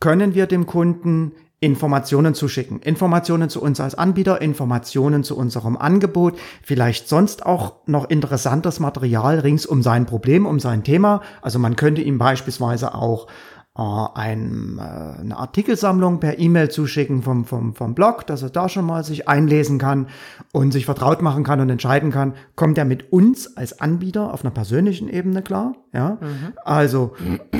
können 0.00 0.34
wir 0.34 0.46
dem 0.46 0.66
Kunden 0.66 1.32
Informationen 1.60 2.34
zuschicken. 2.34 2.80
Informationen 2.80 3.50
zu 3.50 3.60
uns 3.60 3.80
als 3.80 3.94
Anbieter, 3.94 4.40
Informationen 4.40 5.22
zu 5.24 5.36
unserem 5.36 5.76
Angebot, 5.76 6.38
vielleicht 6.62 7.06
sonst 7.06 7.44
auch 7.44 7.74
noch 7.86 8.08
interessantes 8.08 8.80
Material 8.80 9.40
rings 9.40 9.66
um 9.66 9.82
sein 9.82 10.06
Problem, 10.06 10.46
um 10.46 10.58
sein 10.58 10.84
Thema. 10.84 11.20
Also 11.42 11.58
man 11.58 11.76
könnte 11.76 12.00
ihm 12.00 12.16
beispielsweise 12.16 12.94
auch 12.94 13.26
ein, 13.80 14.78
äh, 14.78 15.20
eine 15.20 15.36
Artikelsammlung 15.36 16.20
per 16.20 16.38
E-Mail 16.38 16.70
zuschicken 16.70 17.22
vom, 17.22 17.44
vom, 17.44 17.74
vom 17.74 17.94
Blog, 17.94 18.26
dass 18.26 18.42
er 18.42 18.50
da 18.50 18.68
schon 18.68 18.84
mal 18.84 19.04
sich 19.04 19.28
einlesen 19.28 19.78
kann 19.78 20.08
und 20.52 20.72
sich 20.72 20.84
vertraut 20.84 21.22
machen 21.22 21.44
kann 21.44 21.60
und 21.60 21.70
entscheiden 21.70 22.10
kann, 22.10 22.34
kommt 22.56 22.78
er 22.78 22.84
mit 22.84 23.12
uns 23.12 23.56
als 23.56 23.80
Anbieter 23.80 24.32
auf 24.32 24.44
einer 24.44 24.52
persönlichen 24.52 25.08
Ebene 25.08 25.42
klar? 25.42 25.74
Ja, 25.92 26.18
mhm. 26.20 26.52
also 26.64 27.14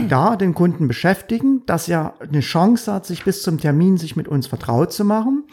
da 0.08 0.36
den 0.36 0.54
Kunden 0.54 0.88
beschäftigen, 0.88 1.64
dass 1.66 1.88
er 1.88 2.14
eine 2.20 2.40
Chance 2.40 2.92
hat, 2.92 3.06
sich 3.06 3.24
bis 3.24 3.42
zum 3.42 3.58
Termin 3.58 3.96
sich 3.96 4.16
mit 4.16 4.28
uns 4.28 4.46
vertraut 4.46 4.92
zu 4.92 5.04
machen. 5.04 5.44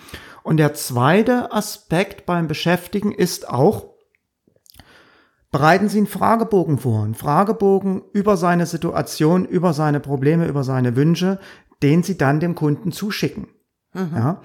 Und 0.43 0.57
der 0.57 0.73
zweite 0.73 1.51
Aspekt 1.51 2.25
beim 2.25 2.47
Beschäftigen 2.47 3.11
ist 3.11 3.49
auch, 3.49 3.96
Bereiten 5.51 5.87
Sie 5.87 5.97
einen 5.97 6.07
Fragebogen 6.07 6.77
vor, 6.77 7.03
einen 7.03 7.15
Fragebogen 7.15 8.01
über 8.11 8.35
seine 8.35 8.65
Situation, 8.65 9.45
über 9.45 9.73
seine 9.73 9.99
Probleme, 9.99 10.45
über 10.47 10.63
seine 10.63 10.95
Wünsche, 10.95 11.39
den 11.81 12.03
Sie 12.03 12.17
dann 12.17 12.39
dem 12.39 12.55
Kunden 12.55 12.91
zuschicken. 12.91 13.47
Mhm. 13.93 14.11
Ja. 14.13 14.41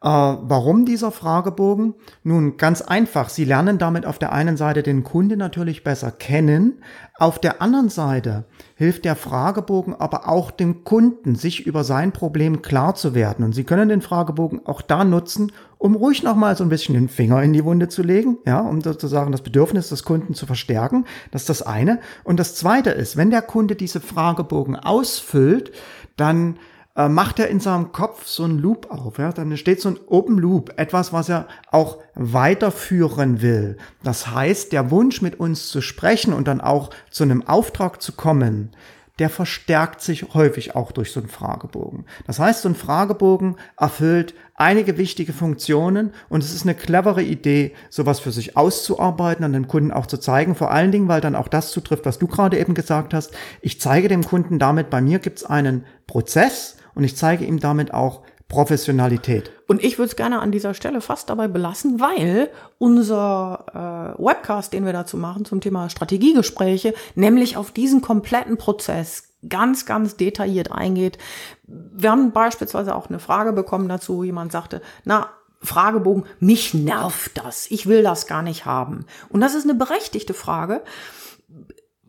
Äh, 0.00 0.08
warum 0.08 0.84
dieser 0.84 1.10
Fragebogen? 1.10 1.94
Nun, 2.22 2.56
ganz 2.56 2.82
einfach. 2.82 3.28
Sie 3.28 3.44
lernen 3.44 3.78
damit 3.78 4.06
auf 4.06 4.20
der 4.20 4.32
einen 4.32 4.56
Seite 4.56 4.84
den 4.84 5.02
Kunde 5.02 5.36
natürlich 5.36 5.82
besser 5.82 6.12
kennen. 6.12 6.84
Auf 7.18 7.40
der 7.40 7.60
anderen 7.60 7.88
Seite 7.88 8.44
hilft 8.76 9.04
der 9.04 9.16
Fragebogen 9.16 9.96
aber 9.96 10.28
auch 10.28 10.52
dem 10.52 10.84
Kunden, 10.84 11.34
sich 11.34 11.66
über 11.66 11.82
sein 11.82 12.12
Problem 12.12 12.62
klar 12.62 12.94
zu 12.94 13.12
werden. 13.12 13.44
Und 13.44 13.56
Sie 13.56 13.64
können 13.64 13.88
den 13.88 14.00
Fragebogen 14.00 14.64
auch 14.66 14.82
da 14.82 15.02
nutzen, 15.02 15.50
um 15.78 15.96
ruhig 15.96 16.22
nochmal 16.22 16.56
so 16.56 16.62
ein 16.62 16.70
bisschen 16.70 16.94
den 16.94 17.08
Finger 17.08 17.42
in 17.42 17.52
die 17.52 17.64
Wunde 17.64 17.88
zu 17.88 18.02
legen, 18.02 18.38
ja, 18.46 18.60
um 18.60 18.80
sozusagen 18.80 19.32
das 19.32 19.42
Bedürfnis 19.42 19.88
des 19.88 20.04
Kunden 20.04 20.34
zu 20.34 20.46
verstärken. 20.46 21.06
Das 21.32 21.42
ist 21.42 21.48
das 21.48 21.62
eine. 21.62 21.98
Und 22.22 22.38
das 22.38 22.54
zweite 22.54 22.90
ist, 22.90 23.16
wenn 23.16 23.30
der 23.30 23.42
Kunde 23.42 23.74
diese 23.74 24.00
Fragebogen 24.00 24.76
ausfüllt, 24.76 25.72
dann 26.16 26.58
äh, 26.98 27.08
macht 27.08 27.38
er 27.38 27.48
in 27.48 27.60
seinem 27.60 27.92
Kopf 27.92 28.26
so 28.26 28.44
ein 28.44 28.58
Loop 28.58 28.90
auf. 28.90 29.18
Ja? 29.18 29.32
Dann 29.32 29.56
steht 29.56 29.80
so 29.80 29.90
ein 29.90 30.00
Open 30.08 30.36
Loop, 30.36 30.72
etwas, 30.76 31.12
was 31.12 31.28
er 31.28 31.46
auch 31.70 31.98
weiterführen 32.14 33.40
will. 33.40 33.76
Das 34.02 34.32
heißt, 34.32 34.72
der 34.72 34.90
Wunsch, 34.90 35.22
mit 35.22 35.38
uns 35.38 35.68
zu 35.68 35.80
sprechen 35.80 36.32
und 36.32 36.48
dann 36.48 36.60
auch 36.60 36.90
zu 37.10 37.22
einem 37.22 37.46
Auftrag 37.46 38.02
zu 38.02 38.12
kommen, 38.12 38.72
der 39.20 39.30
verstärkt 39.30 40.00
sich 40.00 40.34
häufig 40.34 40.74
auch 40.76 40.92
durch 40.92 41.12
so 41.12 41.20
einen 41.20 41.28
Fragebogen. 41.28 42.04
Das 42.26 42.38
heißt, 42.38 42.62
so 42.62 42.68
ein 42.68 42.74
Fragebogen 42.74 43.56
erfüllt 43.76 44.34
einige 44.54 44.96
wichtige 44.98 45.32
Funktionen 45.32 46.12
und 46.28 46.42
es 46.42 46.52
ist 46.52 46.62
eine 46.62 46.74
clevere 46.74 47.22
Idee, 47.22 47.74
sowas 47.90 48.18
für 48.18 48.32
sich 48.32 48.56
auszuarbeiten 48.56 49.44
und 49.44 49.52
dem 49.52 49.68
Kunden 49.68 49.92
auch 49.92 50.06
zu 50.06 50.18
zeigen. 50.18 50.56
Vor 50.56 50.72
allen 50.72 50.92
Dingen, 50.92 51.08
weil 51.08 51.20
dann 51.20 51.36
auch 51.36 51.48
das 51.48 51.70
zutrifft, 51.70 52.06
was 52.06 52.18
du 52.18 52.26
gerade 52.26 52.58
eben 52.58 52.74
gesagt 52.74 53.14
hast. 53.14 53.32
Ich 53.60 53.80
zeige 53.80 54.08
dem 54.08 54.24
Kunden 54.24 54.58
damit, 54.58 54.90
bei 54.90 55.00
mir 55.00 55.20
gibt 55.20 55.38
es 55.38 55.44
einen 55.44 55.84
Prozess, 56.06 56.77
und 56.98 57.04
ich 57.04 57.16
zeige 57.16 57.44
ihm 57.44 57.60
damit 57.60 57.94
auch 57.94 58.22
Professionalität. 58.48 59.52
Und 59.68 59.84
ich 59.84 59.98
würde 59.98 60.08
es 60.08 60.16
gerne 60.16 60.40
an 60.40 60.50
dieser 60.50 60.74
Stelle 60.74 61.00
fast 61.00 61.30
dabei 61.30 61.46
belassen, 61.46 62.00
weil 62.00 62.50
unser 62.78 64.16
äh, 64.18 64.22
Webcast, 64.22 64.72
den 64.72 64.84
wir 64.84 64.92
dazu 64.92 65.16
machen 65.16 65.44
zum 65.44 65.60
Thema 65.60 65.88
Strategiegespräche, 65.90 66.92
nämlich 67.14 67.56
auf 67.56 67.70
diesen 67.70 68.00
kompletten 68.00 68.56
Prozess 68.56 69.34
ganz, 69.48 69.86
ganz 69.86 70.16
detailliert 70.16 70.72
eingeht. 70.72 71.18
Wir 71.66 72.10
haben 72.10 72.32
beispielsweise 72.32 72.96
auch 72.96 73.08
eine 73.08 73.20
Frage 73.20 73.52
bekommen 73.52 73.88
dazu. 73.88 74.24
Jemand 74.24 74.50
sagte, 74.50 74.82
na, 75.04 75.28
Fragebogen, 75.60 76.24
mich 76.40 76.74
nervt 76.74 77.38
das. 77.38 77.70
Ich 77.70 77.86
will 77.86 78.02
das 78.02 78.26
gar 78.26 78.42
nicht 78.42 78.64
haben. 78.64 79.06
Und 79.28 79.40
das 79.40 79.54
ist 79.54 79.64
eine 79.64 79.74
berechtigte 79.74 80.34
Frage. 80.34 80.82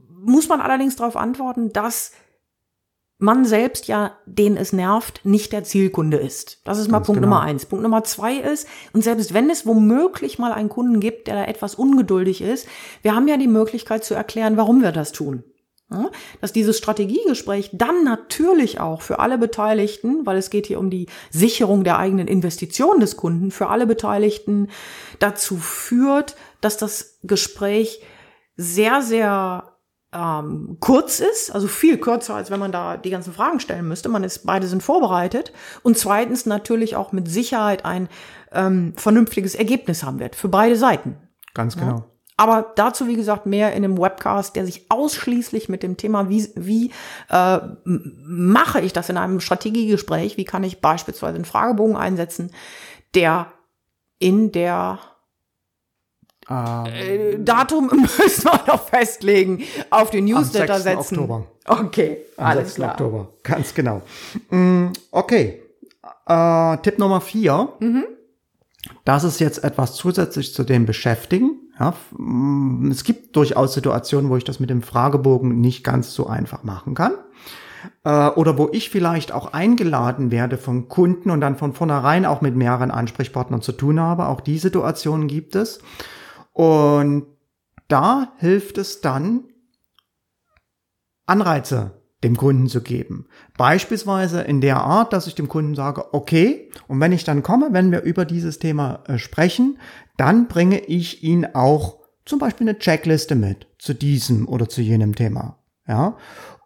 Muss 0.07 0.47
man 0.49 0.61
allerdings 0.61 0.95
darauf 0.95 1.15
antworten, 1.15 1.71
dass 1.73 2.13
man 3.19 3.43
selbst 3.43 3.87
ja, 3.87 4.13
den 4.25 4.55
es 4.55 4.71
nervt, 4.73 5.21
nicht 5.25 5.51
der 5.51 5.65
Zielkunde 5.65 6.17
ist. 6.17 6.61
Das 6.63 6.79
ist 6.79 6.87
mal 6.87 6.99
Ganz 6.99 7.07
Punkt 7.07 7.21
genau. 7.21 7.35
Nummer 7.35 7.45
eins. 7.45 7.65
Punkt 7.65 7.83
Nummer 7.83 8.03
zwei 8.05 8.37
ist, 8.37 8.67
und 8.93 9.03
selbst 9.03 9.33
wenn 9.33 9.49
es 9.49 9.65
womöglich 9.65 10.39
mal 10.39 10.53
einen 10.53 10.69
Kunden 10.69 11.01
gibt, 11.01 11.27
der 11.27 11.35
da 11.35 11.43
etwas 11.43 11.75
ungeduldig 11.75 12.41
ist, 12.41 12.67
wir 13.01 13.13
haben 13.13 13.27
ja 13.27 13.35
die 13.35 13.47
Möglichkeit 13.47 14.05
zu 14.05 14.15
erklären, 14.15 14.55
warum 14.55 14.81
wir 14.81 14.93
das 14.93 15.11
tun. 15.11 15.43
Ja, 15.91 16.11
dass 16.39 16.53
dieses 16.53 16.77
Strategiegespräch 16.77 17.71
dann 17.73 18.03
natürlich 18.03 18.79
auch 18.79 19.01
für 19.01 19.17
alle 19.17 19.39
Beteiligten, 19.39 20.23
weil 20.23 20.37
es 20.37 20.51
geht 20.51 20.67
hier 20.67 20.79
um 20.79 20.91
die 20.91 21.07
Sicherung 21.31 21.83
der 21.83 21.97
eigenen 21.97 22.27
Investition 22.27 22.99
des 22.99 23.17
Kunden, 23.17 23.49
für 23.49 23.69
alle 23.69 23.87
Beteiligten 23.87 24.67
dazu 25.17 25.57
führt, 25.57 26.35
dass 26.61 26.77
das 26.77 27.17
Gespräch 27.23 28.03
sehr, 28.55 29.01
sehr 29.01 29.68
ähm, 30.11 30.77
kurz 30.79 31.19
ist, 31.19 31.51
also 31.51 31.67
viel 31.67 31.97
kürzer, 31.97 32.35
als 32.35 32.49
wenn 32.49 32.59
man 32.59 32.71
da 32.71 32.97
die 32.97 33.11
ganzen 33.11 33.33
Fragen 33.33 33.59
stellen 33.59 33.87
müsste. 33.87 34.09
Man 34.09 34.23
ist, 34.23 34.45
beide 34.45 34.67
sind 34.67 34.81
vorbereitet 34.81 35.53
und 35.83 35.97
zweitens 35.97 36.45
natürlich 36.45 36.95
auch 36.95 37.11
mit 37.11 37.27
Sicherheit 37.27 37.85
ein 37.85 38.09
ähm, 38.51 38.93
vernünftiges 38.95 39.55
Ergebnis 39.55 40.03
haben 40.03 40.19
wird 40.19 40.35
für 40.35 40.49
beide 40.49 40.75
Seiten. 40.75 41.17
Ganz 41.53 41.75
genau. 41.75 41.97
Ja? 41.97 42.05
Aber 42.37 42.71
dazu, 42.75 43.07
wie 43.07 43.17
gesagt, 43.17 43.45
mehr 43.45 43.73
in 43.73 43.83
einem 43.83 43.99
Webcast, 43.99 44.55
der 44.55 44.65
sich 44.65 44.89
ausschließlich 44.89 45.67
mit 45.67 45.83
dem 45.83 45.97
Thema, 45.97 46.29
wie, 46.29 46.47
wie 46.55 46.91
äh, 47.29 47.59
mache 47.83 48.79
ich 48.79 48.93
das 48.93 49.09
in 49.09 49.17
einem 49.17 49.41
Strategiegespräch, 49.41 50.37
wie 50.37 50.45
kann 50.45 50.63
ich 50.63 50.79
beispielsweise 50.79 51.35
einen 51.35 51.43
Fragebogen 51.43 51.97
einsetzen, 51.97 52.51
der 53.13 53.47
in 54.19 54.53
der 54.53 54.99
ähm, 56.49 56.85
äh, 56.85 57.37
Datum 57.39 57.87
müssen 58.17 58.45
wir 58.45 58.63
noch 58.67 58.87
festlegen, 58.87 59.63
auf 59.89 60.09
den 60.09 60.25
Newsletter 60.25 60.75
am 60.75 60.81
6. 60.81 60.83
setzen. 60.83 61.19
Oktober. 61.19 61.47
Okay, 61.67 62.17
am 62.37 62.45
alles 62.45 62.67
6. 62.69 62.75
klar. 62.75 62.91
Oktober, 62.91 63.27
ganz 63.43 63.73
genau. 63.73 64.01
Mm, 64.49 64.87
okay, 65.11 65.61
äh, 66.25 66.77
Tipp 66.77 66.97
Nummer 66.97 67.21
vier. 67.21 67.69
Mhm. 67.79 68.05
Das 69.03 69.23
ist 69.23 69.39
jetzt 69.39 69.63
etwas 69.63 69.95
zusätzlich 69.95 70.53
zu 70.53 70.63
dem 70.63 70.85
Beschäftigen. 70.85 71.59
Ja, 71.79 71.93
mm, 72.17 72.89
es 72.91 73.03
gibt 73.03 73.35
durchaus 73.35 73.73
Situationen, 73.73 74.29
wo 74.29 74.37
ich 74.37 74.43
das 74.43 74.59
mit 74.59 74.69
dem 74.69 74.81
Fragebogen 74.81 75.59
nicht 75.59 75.83
ganz 75.83 76.13
so 76.13 76.27
einfach 76.27 76.63
machen 76.63 76.95
kann. 76.95 77.13
Äh, 78.03 78.29
oder 78.29 78.57
wo 78.57 78.69
ich 78.71 78.89
vielleicht 78.89 79.31
auch 79.31 79.53
eingeladen 79.53 80.31
werde 80.31 80.57
von 80.57 80.87
Kunden 80.89 81.29
und 81.29 81.41
dann 81.41 81.57
von 81.57 81.73
vornherein 81.73 82.25
auch 82.25 82.41
mit 82.41 82.55
mehreren 82.55 82.91
Ansprechpartnern 82.91 83.61
zu 83.61 83.71
tun 83.71 83.99
habe. 83.99 84.27
Auch 84.27 84.41
die 84.41 84.57
Situationen 84.57 85.27
gibt 85.27 85.55
es. 85.55 85.79
Und 86.59 87.25
da 87.87 88.33
hilft 88.35 88.77
es 88.77 88.99
dann, 88.99 89.45
Anreize 91.25 92.01
dem 92.21 92.35
Kunden 92.35 92.67
zu 92.67 92.81
geben. 92.81 93.27
Beispielsweise 93.57 94.41
in 94.41 94.59
der 94.59 94.81
Art, 94.81 95.13
dass 95.13 95.25
ich 95.27 95.35
dem 95.35 95.47
Kunden 95.47 95.73
sage, 95.73 96.13
okay, 96.13 96.69
und 96.89 96.99
wenn 96.99 97.13
ich 97.13 97.23
dann 97.23 97.43
komme, 97.43 97.69
wenn 97.71 97.93
wir 97.93 98.01
über 98.01 98.25
dieses 98.25 98.59
Thema 98.59 99.05
äh, 99.07 99.17
sprechen, 99.17 99.79
dann 100.17 100.49
bringe 100.49 100.79
ich 100.79 101.23
ihn 101.23 101.45
auch 101.45 101.99
zum 102.25 102.39
Beispiel 102.39 102.67
eine 102.67 102.77
Checkliste 102.77 103.35
mit 103.35 103.67
zu 103.77 103.93
diesem 103.93 104.45
oder 104.45 104.67
zu 104.67 104.81
jenem 104.81 105.15
Thema. 105.15 105.59
Ja, 105.87 106.17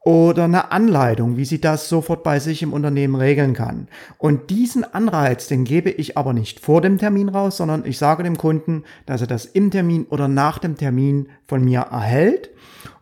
oder 0.04 0.44
eine 0.44 0.72
Anleitung, 0.72 1.38
wie 1.38 1.46
sie 1.46 1.62
das 1.62 1.88
sofort 1.88 2.24
bei 2.24 2.40
sich 2.40 2.62
im 2.62 2.74
Unternehmen 2.74 3.16
regeln 3.16 3.54
kann. 3.54 3.88
Und 4.18 4.50
diesen 4.50 4.84
Anreiz, 4.84 5.48
den 5.48 5.64
gebe 5.64 5.90
ich 5.90 6.18
aber 6.18 6.34
nicht 6.34 6.60
vor 6.60 6.82
dem 6.82 6.98
Termin 6.98 7.30
raus, 7.30 7.58
sondern 7.58 7.86
ich 7.86 7.98
sage 7.98 8.24
dem 8.24 8.38
Kunden, 8.38 8.84
dass 9.06 9.22
er 9.22 9.28
das 9.28 9.46
im 9.46 9.72
Termin 9.72 10.06
oder 10.10 10.28
nach 10.28 10.60
dem 10.60 10.76
Termin 10.76 11.30
von 11.48 11.64
mir 11.64 11.80
erhält, 11.80 12.50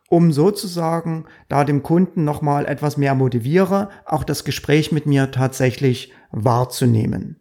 um 0.10 0.32
sozusagen 0.32 1.26
da 1.50 1.64
dem 1.64 1.82
Kunden 1.82 2.24
nochmal 2.24 2.66
etwas 2.66 2.98
mehr 2.98 3.16
motiviere, 3.16 3.90
auch 4.06 4.24
das 4.24 4.44
Gespräch 4.44 4.92
mit 4.92 5.06
mir 5.08 5.32
tatsächlich 5.32 6.14
wahrzunehmen. 6.32 7.38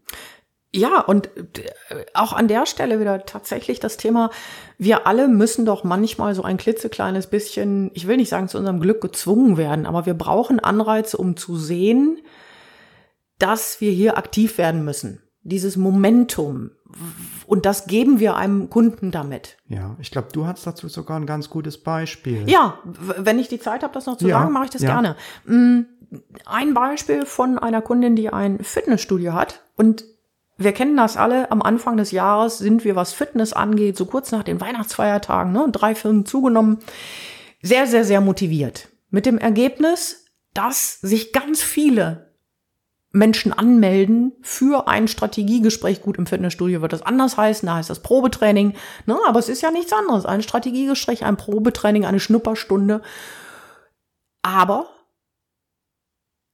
Ja, 0.72 1.00
und 1.00 1.28
äh, 1.36 2.04
auch 2.14 2.32
an 2.32 2.46
der 2.46 2.64
Stelle 2.64 3.00
wieder 3.00 3.26
tatsächlich 3.26 3.80
das 3.80 3.96
Thema, 3.96 4.30
wir 4.78 5.06
alle 5.06 5.26
müssen 5.26 5.64
doch 5.64 5.82
manchmal 5.82 6.34
so 6.34 6.42
ein 6.42 6.58
klitzekleines 6.58 7.26
bisschen, 7.26 7.90
ich 7.94 8.06
will 8.06 8.16
nicht 8.16 8.28
sagen 8.28 8.48
zu 8.48 8.56
unserem 8.56 8.80
Glück 8.80 9.00
gezwungen 9.00 9.56
werden, 9.56 9.84
aber 9.84 10.06
wir 10.06 10.14
brauchen 10.14 10.60
Anreize, 10.60 11.16
um 11.16 11.36
zu 11.36 11.56
sehen, 11.56 12.18
dass 13.38 13.80
wir 13.80 13.90
hier 13.90 14.16
aktiv 14.16 14.58
werden 14.58 14.84
müssen. 14.84 15.22
Dieses 15.42 15.76
Momentum. 15.76 16.70
Und 17.46 17.66
das 17.66 17.86
geben 17.86 18.20
wir 18.20 18.36
einem 18.36 18.68
Kunden 18.68 19.10
damit. 19.10 19.56
Ja, 19.66 19.96
ich 19.98 20.10
glaube, 20.10 20.28
du 20.32 20.46
hast 20.46 20.66
dazu 20.66 20.88
sogar 20.88 21.18
ein 21.18 21.26
ganz 21.26 21.48
gutes 21.50 21.78
Beispiel. 21.78 22.48
Ja, 22.48 22.78
wenn 22.84 23.38
ich 23.38 23.48
die 23.48 23.58
Zeit 23.58 23.82
habe, 23.82 23.94
das 23.94 24.06
noch 24.06 24.18
zu 24.18 24.28
ja, 24.28 24.38
sagen, 24.38 24.52
mache 24.52 24.64
ich 24.64 24.70
das 24.70 24.82
ja. 24.82 24.90
gerne. 24.90 25.16
Mm, 25.46 25.86
ein 26.44 26.74
Beispiel 26.74 27.24
von 27.26 27.58
einer 27.58 27.80
Kundin, 27.80 28.16
die 28.16 28.30
ein 28.30 28.62
Fitnessstudio 28.62 29.32
hat 29.32 29.62
und 29.76 30.04
wir 30.60 30.72
kennen 30.72 30.96
das 30.96 31.16
alle, 31.16 31.50
am 31.50 31.62
Anfang 31.62 31.96
des 31.96 32.10
Jahres 32.10 32.58
sind 32.58 32.84
wir, 32.84 32.94
was 32.94 33.14
Fitness 33.14 33.54
angeht, 33.54 33.96
so 33.96 34.04
kurz 34.04 34.30
nach 34.30 34.42
den 34.42 34.60
Weihnachtsfeiertagen, 34.60 35.52
ne, 35.52 35.66
drei 35.72 35.94
Firmen 35.94 36.26
zugenommen, 36.26 36.78
sehr, 37.62 37.86
sehr, 37.86 38.04
sehr 38.04 38.20
motiviert. 38.20 38.88
Mit 39.08 39.24
dem 39.24 39.38
Ergebnis, 39.38 40.26
dass 40.52 41.00
sich 41.00 41.32
ganz 41.32 41.62
viele 41.62 42.30
Menschen 43.10 43.52
anmelden 43.54 44.32
für 44.42 44.86
ein 44.86 45.08
Strategiegespräch. 45.08 46.02
Gut, 46.02 46.18
im 46.18 46.26
Fitnessstudio 46.26 46.82
wird 46.82 46.92
das 46.92 47.02
anders 47.02 47.38
heißen, 47.38 47.66
da 47.66 47.76
heißt 47.76 47.90
das 47.90 48.02
Probetraining. 48.02 48.74
Ne, 49.06 49.16
aber 49.26 49.38
es 49.38 49.48
ist 49.48 49.62
ja 49.62 49.70
nichts 49.70 49.94
anderes. 49.94 50.26
Ein 50.26 50.42
Strategiegespräch, 50.42 51.24
ein 51.24 51.38
Probetraining, 51.38 52.04
eine 52.04 52.20
Schnupperstunde. 52.20 53.00
Aber 54.42 54.90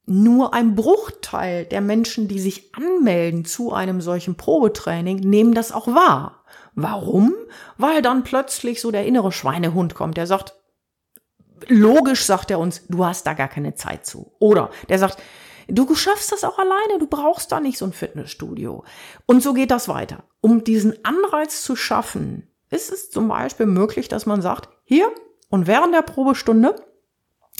nur 0.06 0.54
ein 0.54 0.76
Bruchteil 0.76 1.64
der 1.64 1.80
Menschen, 1.80 2.28
die 2.28 2.38
sich 2.38 2.74
anmelden 2.74 3.44
zu 3.44 3.72
einem 3.72 4.00
solchen 4.00 4.36
Probetraining, 4.36 5.16
nehmen 5.18 5.52
das 5.52 5.72
auch 5.72 5.88
wahr. 5.88 6.44
Warum? 6.74 7.34
Weil 7.76 8.02
dann 8.02 8.22
plötzlich 8.22 8.80
so 8.80 8.92
der 8.92 9.04
innere 9.04 9.32
Schweinehund 9.32 9.94
kommt, 9.94 10.16
der 10.16 10.26
sagt, 10.26 10.54
logisch 11.66 12.24
sagt 12.24 12.50
er 12.50 12.60
uns, 12.60 12.86
du 12.88 13.04
hast 13.04 13.26
da 13.26 13.34
gar 13.34 13.48
keine 13.48 13.74
Zeit 13.74 14.06
zu. 14.06 14.32
Oder 14.38 14.70
der 14.88 14.98
sagt, 14.98 15.20
du 15.68 15.92
schaffst 15.94 16.30
das 16.30 16.44
auch 16.44 16.58
alleine, 16.58 16.98
du 17.00 17.06
brauchst 17.08 17.50
da 17.50 17.58
nicht 17.58 17.78
so 17.78 17.84
ein 17.84 17.92
Fitnessstudio. 17.92 18.84
Und 19.26 19.42
so 19.42 19.54
geht 19.54 19.72
das 19.72 19.88
weiter. 19.88 20.24
Um 20.40 20.62
diesen 20.62 21.04
Anreiz 21.04 21.62
zu 21.62 21.74
schaffen, 21.74 22.48
ist 22.70 22.92
es 22.92 23.10
zum 23.10 23.28
Beispiel 23.28 23.66
möglich, 23.66 24.08
dass 24.08 24.26
man 24.26 24.42
sagt, 24.42 24.68
hier 24.84 25.10
und 25.48 25.66
während 25.66 25.94
der 25.94 26.02
Probestunde 26.02 26.76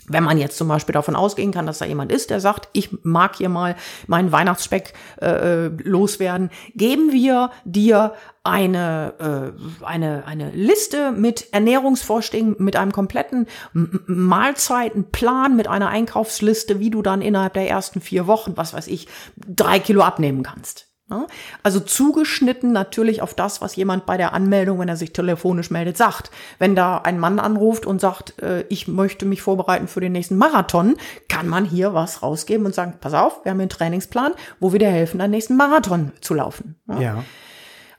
wenn 0.07 0.23
man 0.23 0.37
jetzt 0.37 0.57
zum 0.57 0.67
Beispiel 0.67 0.93
davon 0.93 1.15
ausgehen 1.15 1.51
kann, 1.51 1.65
dass 1.65 1.79
da 1.79 1.85
jemand 1.85 2.11
ist, 2.11 2.29
der 2.29 2.39
sagt, 2.39 2.69
ich 2.73 3.03
mag 3.03 3.35
hier 3.35 3.49
mal 3.49 3.75
meinen 4.07 4.31
Weihnachtsspeck 4.31 4.93
äh, 5.21 5.65
äh 5.65 5.71
loswerden, 5.83 6.49
geben 6.75 7.11
wir 7.11 7.51
dir 7.65 8.13
eine, 8.43 9.53
äh, 9.81 9.85
eine, 9.85 10.25
eine 10.25 10.51
Liste 10.51 11.11
mit 11.11 11.53
Ernährungsvorschlägen, 11.53 12.55
mit 12.59 12.77
einem 12.77 12.93
kompletten 12.93 13.47
Mahlzeitenplan, 13.73 15.55
mit 15.55 15.67
einer 15.67 15.89
Einkaufsliste, 15.89 16.79
wie 16.79 16.89
du 16.89 17.01
dann 17.01 17.21
innerhalb 17.21 17.53
der 17.53 17.69
ersten 17.69 17.99
vier 17.99 18.27
Wochen, 18.27 18.53
was 18.55 18.73
weiß 18.73 18.87
ich, 18.87 19.07
drei 19.35 19.79
Kilo 19.79 20.01
abnehmen 20.01 20.43
kannst. 20.43 20.86
Ne? 21.09 21.25
Also 21.63 21.79
zugeschnitten 21.79 22.73
natürlich 22.73 23.21
auf 23.21 23.33
das, 23.33 23.61
was 23.61 23.77
jemand 23.77 24.05
bei 24.05 24.17
der 24.17 24.33
Anmeldung, 24.33 24.79
wenn 24.79 24.89
er 24.89 24.97
sich 24.97 25.13
telefonisch 25.13 25.71
meldet, 25.71 25.95
sagt. 25.95 26.31
Wenn 26.59 26.75
da 26.75 26.97
ein 26.97 27.17
Mann 27.17 27.39
anruft 27.39 27.85
und 27.85 28.01
sagt, 28.01 28.41
äh, 28.41 28.65
ich 28.69 28.89
möchte 28.89 29.25
mich 29.25 29.41
vorbereiten 29.41 29.87
für 29.87 30.01
den 30.01 30.11
nächsten 30.11 30.35
Marathon, 30.35 30.97
kann 31.29 31.47
man 31.47 31.63
hier 31.63 31.93
was 31.93 32.23
rausgeben 32.23 32.65
und 32.65 32.75
sagen, 32.75 32.95
pass 32.99 33.13
auf, 33.13 33.45
wir 33.45 33.51
haben 33.51 33.61
einen 33.61 33.69
Trainingsplan, 33.69 34.33
wo 34.59 34.73
wir 34.73 34.79
dir 34.79 34.89
helfen, 34.89 35.19
deinen 35.19 35.31
nächsten 35.31 35.55
Marathon 35.55 36.11
zu 36.19 36.33
laufen. 36.33 36.75
Ja. 36.87 36.99
ja. 36.99 37.23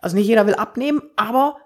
Also 0.00 0.16
nicht 0.16 0.26
jeder 0.26 0.46
will 0.46 0.54
abnehmen, 0.54 1.00
aber 1.16 1.56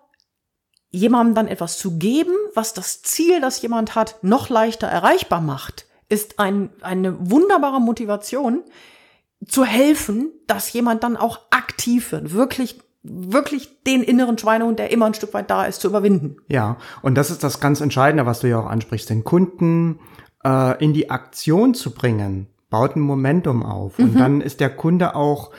jemandem 0.91 1.35
dann 1.35 1.49
etwas 1.49 1.77
zu 1.77 1.99
geben, 1.99 2.35
was 2.55 2.73
das 2.73 3.03
Ziel, 3.03 3.41
das 3.41 3.61
jemand 3.63 3.97
hat, 3.97 4.23
noch 4.23 4.49
leichter 4.49 4.87
erreichbar 4.87 5.41
macht, 5.41 5.87
ist 6.09 6.39
ein, 6.39 6.71
eine 6.83 7.31
wunderbare 7.31 7.81
Motivation, 7.81 8.63
zu 9.47 9.65
helfen, 9.65 10.31
dass 10.47 10.73
jemand 10.73 11.03
dann 11.03 11.17
auch 11.17 11.41
aktiv 11.51 12.13
wird, 12.13 12.33
wirklich 12.33 12.81
wirklich 13.05 13.83
den 13.83 14.03
inneren 14.03 14.39
Schweinehund, 14.39 14.79
der 14.79 14.93
immer 14.93 15.07
ein 15.07 15.15
Stück 15.15 15.35
weit 15.35 15.51
da 15.51 15.65
ist, 15.65 15.81
zu 15.81 15.89
überwinden. 15.89 16.37
Ja, 16.49 16.77
und 17.03 17.17
das 17.17 17.31
ist 17.31 17.43
das 17.43 17.59
ganz 17.59 17.81
Entscheidende, 17.81 18.27
was 18.27 18.41
du 18.41 18.49
ja 18.49 18.61
auch 18.61 18.67
ansprichst, 18.67 19.11
den 19.11 19.25
Kunden 19.25 19.99
äh, 20.45 20.83
in 20.83 20.93
die 20.93 21.11
Aktion 21.11 21.75
zu 21.75 21.93
bringen, 21.93 22.47
baut 22.71 22.97
ein 22.97 23.01
Momentum 23.01 23.65
auf. 23.65 23.99
Mhm. 23.99 24.05
Und 24.05 24.21
dann 24.21 24.41
ist 24.41 24.61
der 24.61 24.71
Kunde 24.71 25.17
auch 25.17 25.51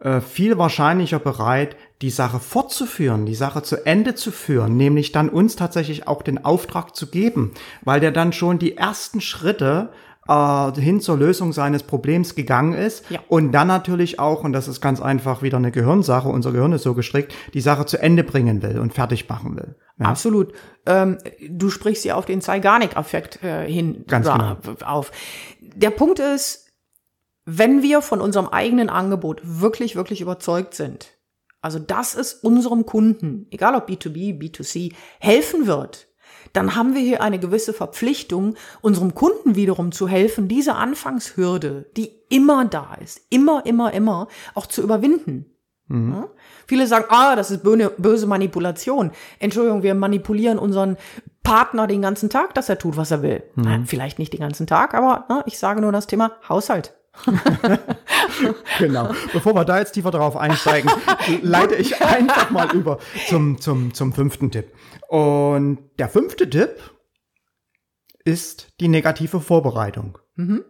äh, 0.00 0.20
viel 0.20 0.58
wahrscheinlicher 0.58 1.18
bereit, 1.18 1.76
die 2.02 2.10
Sache 2.10 2.38
fortzuführen, 2.38 3.26
die 3.26 3.34
Sache 3.34 3.62
zu 3.62 3.84
Ende 3.84 4.14
zu 4.14 4.30
führen, 4.30 4.76
nämlich 4.76 5.12
dann 5.12 5.28
uns 5.28 5.56
tatsächlich 5.56 6.06
auch 6.06 6.22
den 6.22 6.44
Auftrag 6.44 6.94
zu 6.94 7.08
geben, 7.08 7.52
weil 7.82 8.00
der 8.00 8.12
dann 8.12 8.32
schon 8.32 8.58
die 8.58 8.76
ersten 8.76 9.20
Schritte 9.20 9.90
äh, 10.28 10.72
hin 10.72 11.00
zur 11.00 11.16
Lösung 11.16 11.52
seines 11.52 11.82
Problems 11.82 12.34
gegangen 12.34 12.74
ist 12.74 13.10
ja. 13.10 13.20
und 13.28 13.52
dann 13.52 13.66
natürlich 13.66 14.18
auch, 14.18 14.44
und 14.44 14.52
das 14.52 14.68
ist 14.68 14.80
ganz 14.80 15.00
einfach 15.00 15.42
wieder 15.42 15.56
eine 15.56 15.72
Gehirnsache, 15.72 16.28
unser 16.28 16.52
Gehirn 16.52 16.72
ist 16.72 16.82
so 16.82 16.94
gestrickt, 16.94 17.34
die 17.54 17.60
Sache 17.60 17.86
zu 17.86 18.00
Ende 18.00 18.24
bringen 18.24 18.62
will 18.62 18.78
und 18.78 18.94
fertig 18.94 19.28
machen 19.28 19.56
will. 19.56 19.76
Ja. 19.98 20.06
Absolut. 20.06 20.52
Ähm, 20.86 21.18
du 21.48 21.70
sprichst 21.70 22.04
ja 22.04 22.14
auf 22.14 22.26
den 22.26 22.40
Zeigarnik-Effekt 22.40 23.42
äh, 23.42 23.66
hin 23.66 24.04
ganz 24.06 24.26
genau. 24.30 24.56
auf. 24.84 25.10
Der 25.60 25.90
Punkt 25.90 26.18
ist, 26.18 26.68
wenn 27.44 27.82
wir 27.82 28.02
von 28.02 28.20
unserem 28.20 28.46
eigenen 28.46 28.90
Angebot 28.90 29.40
wirklich, 29.42 29.96
wirklich 29.96 30.20
überzeugt 30.20 30.74
sind, 30.74 31.14
also 31.62 31.78
dass 31.78 32.14
es 32.14 32.34
unserem 32.34 32.86
Kunden, 32.86 33.46
egal 33.50 33.74
ob 33.74 33.88
B2B, 33.88 34.38
B2C, 34.38 34.92
helfen 35.18 35.66
wird, 35.66 36.07
dann 36.52 36.74
haben 36.74 36.94
wir 36.94 37.00
hier 37.00 37.22
eine 37.22 37.38
gewisse 37.38 37.72
Verpflichtung, 37.72 38.54
unserem 38.80 39.14
Kunden 39.14 39.56
wiederum 39.56 39.92
zu 39.92 40.08
helfen, 40.08 40.48
diese 40.48 40.74
Anfangshürde, 40.74 41.86
die 41.96 42.10
immer 42.28 42.64
da 42.64 42.94
ist, 43.02 43.20
immer, 43.30 43.64
immer, 43.66 43.92
immer, 43.92 44.28
auch 44.54 44.66
zu 44.66 44.82
überwinden. 44.82 45.46
Mhm. 45.88 46.12
Ja? 46.12 46.28
Viele 46.66 46.86
sagen, 46.86 47.06
ah, 47.08 47.34
das 47.34 47.50
ist 47.50 47.62
böse 47.62 48.26
Manipulation. 48.26 49.10
Entschuldigung, 49.38 49.82
wir 49.82 49.94
manipulieren 49.94 50.58
unseren 50.58 50.96
Partner 51.42 51.86
den 51.86 52.02
ganzen 52.02 52.28
Tag, 52.28 52.54
dass 52.54 52.68
er 52.68 52.78
tut, 52.78 52.96
was 52.96 53.10
er 53.10 53.22
will. 53.22 53.42
Mhm. 53.54 53.62
Na, 53.64 53.82
vielleicht 53.86 54.18
nicht 54.18 54.32
den 54.32 54.40
ganzen 54.40 54.66
Tag, 54.66 54.94
aber 54.94 55.24
na, 55.28 55.42
ich 55.46 55.58
sage 55.58 55.80
nur 55.80 55.92
das 55.92 56.06
Thema 56.06 56.32
Haushalt. 56.48 56.97
genau. 58.78 59.12
Bevor 59.32 59.54
wir 59.54 59.64
da 59.64 59.78
jetzt 59.78 59.92
tiefer 59.92 60.10
drauf 60.10 60.36
einsteigen, 60.36 60.90
leite 61.42 61.74
ich 61.74 62.00
einfach 62.00 62.50
mal 62.50 62.70
über 62.72 62.98
zum, 63.28 63.60
zum, 63.60 63.94
zum 63.94 64.12
fünften 64.12 64.50
Tipp. 64.50 64.72
Und 65.08 65.78
der 65.98 66.08
fünfte 66.08 66.48
Tipp 66.48 66.78
ist 68.24 68.68
die 68.80 68.88
negative 68.88 69.40
Vorbereitung. 69.40 70.18
Mhm. 70.36 70.64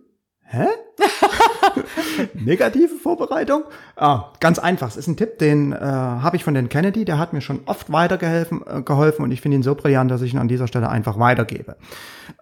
Hä? 0.44 0.66
Negative 2.34 2.96
Vorbereitung? 2.96 3.64
Ah, 3.96 4.32
ganz 4.40 4.58
einfach. 4.58 4.88
Es 4.88 4.96
ist 4.96 5.06
ein 5.06 5.16
Tipp, 5.16 5.38
den 5.38 5.72
äh, 5.72 5.78
habe 5.78 6.36
ich 6.36 6.44
von 6.44 6.54
den 6.54 6.68
Kennedy. 6.68 7.04
Der 7.04 7.18
hat 7.18 7.32
mir 7.32 7.40
schon 7.40 7.60
oft 7.66 7.92
weitergeholfen 7.92 8.62
äh, 8.66 8.82
geholfen 8.82 9.22
und 9.22 9.30
ich 9.30 9.40
finde 9.40 9.56
ihn 9.56 9.62
so 9.62 9.74
brillant, 9.74 10.10
dass 10.10 10.22
ich 10.22 10.32
ihn 10.32 10.38
an 10.38 10.48
dieser 10.48 10.66
Stelle 10.66 10.88
einfach 10.88 11.18
weitergebe. 11.18 11.76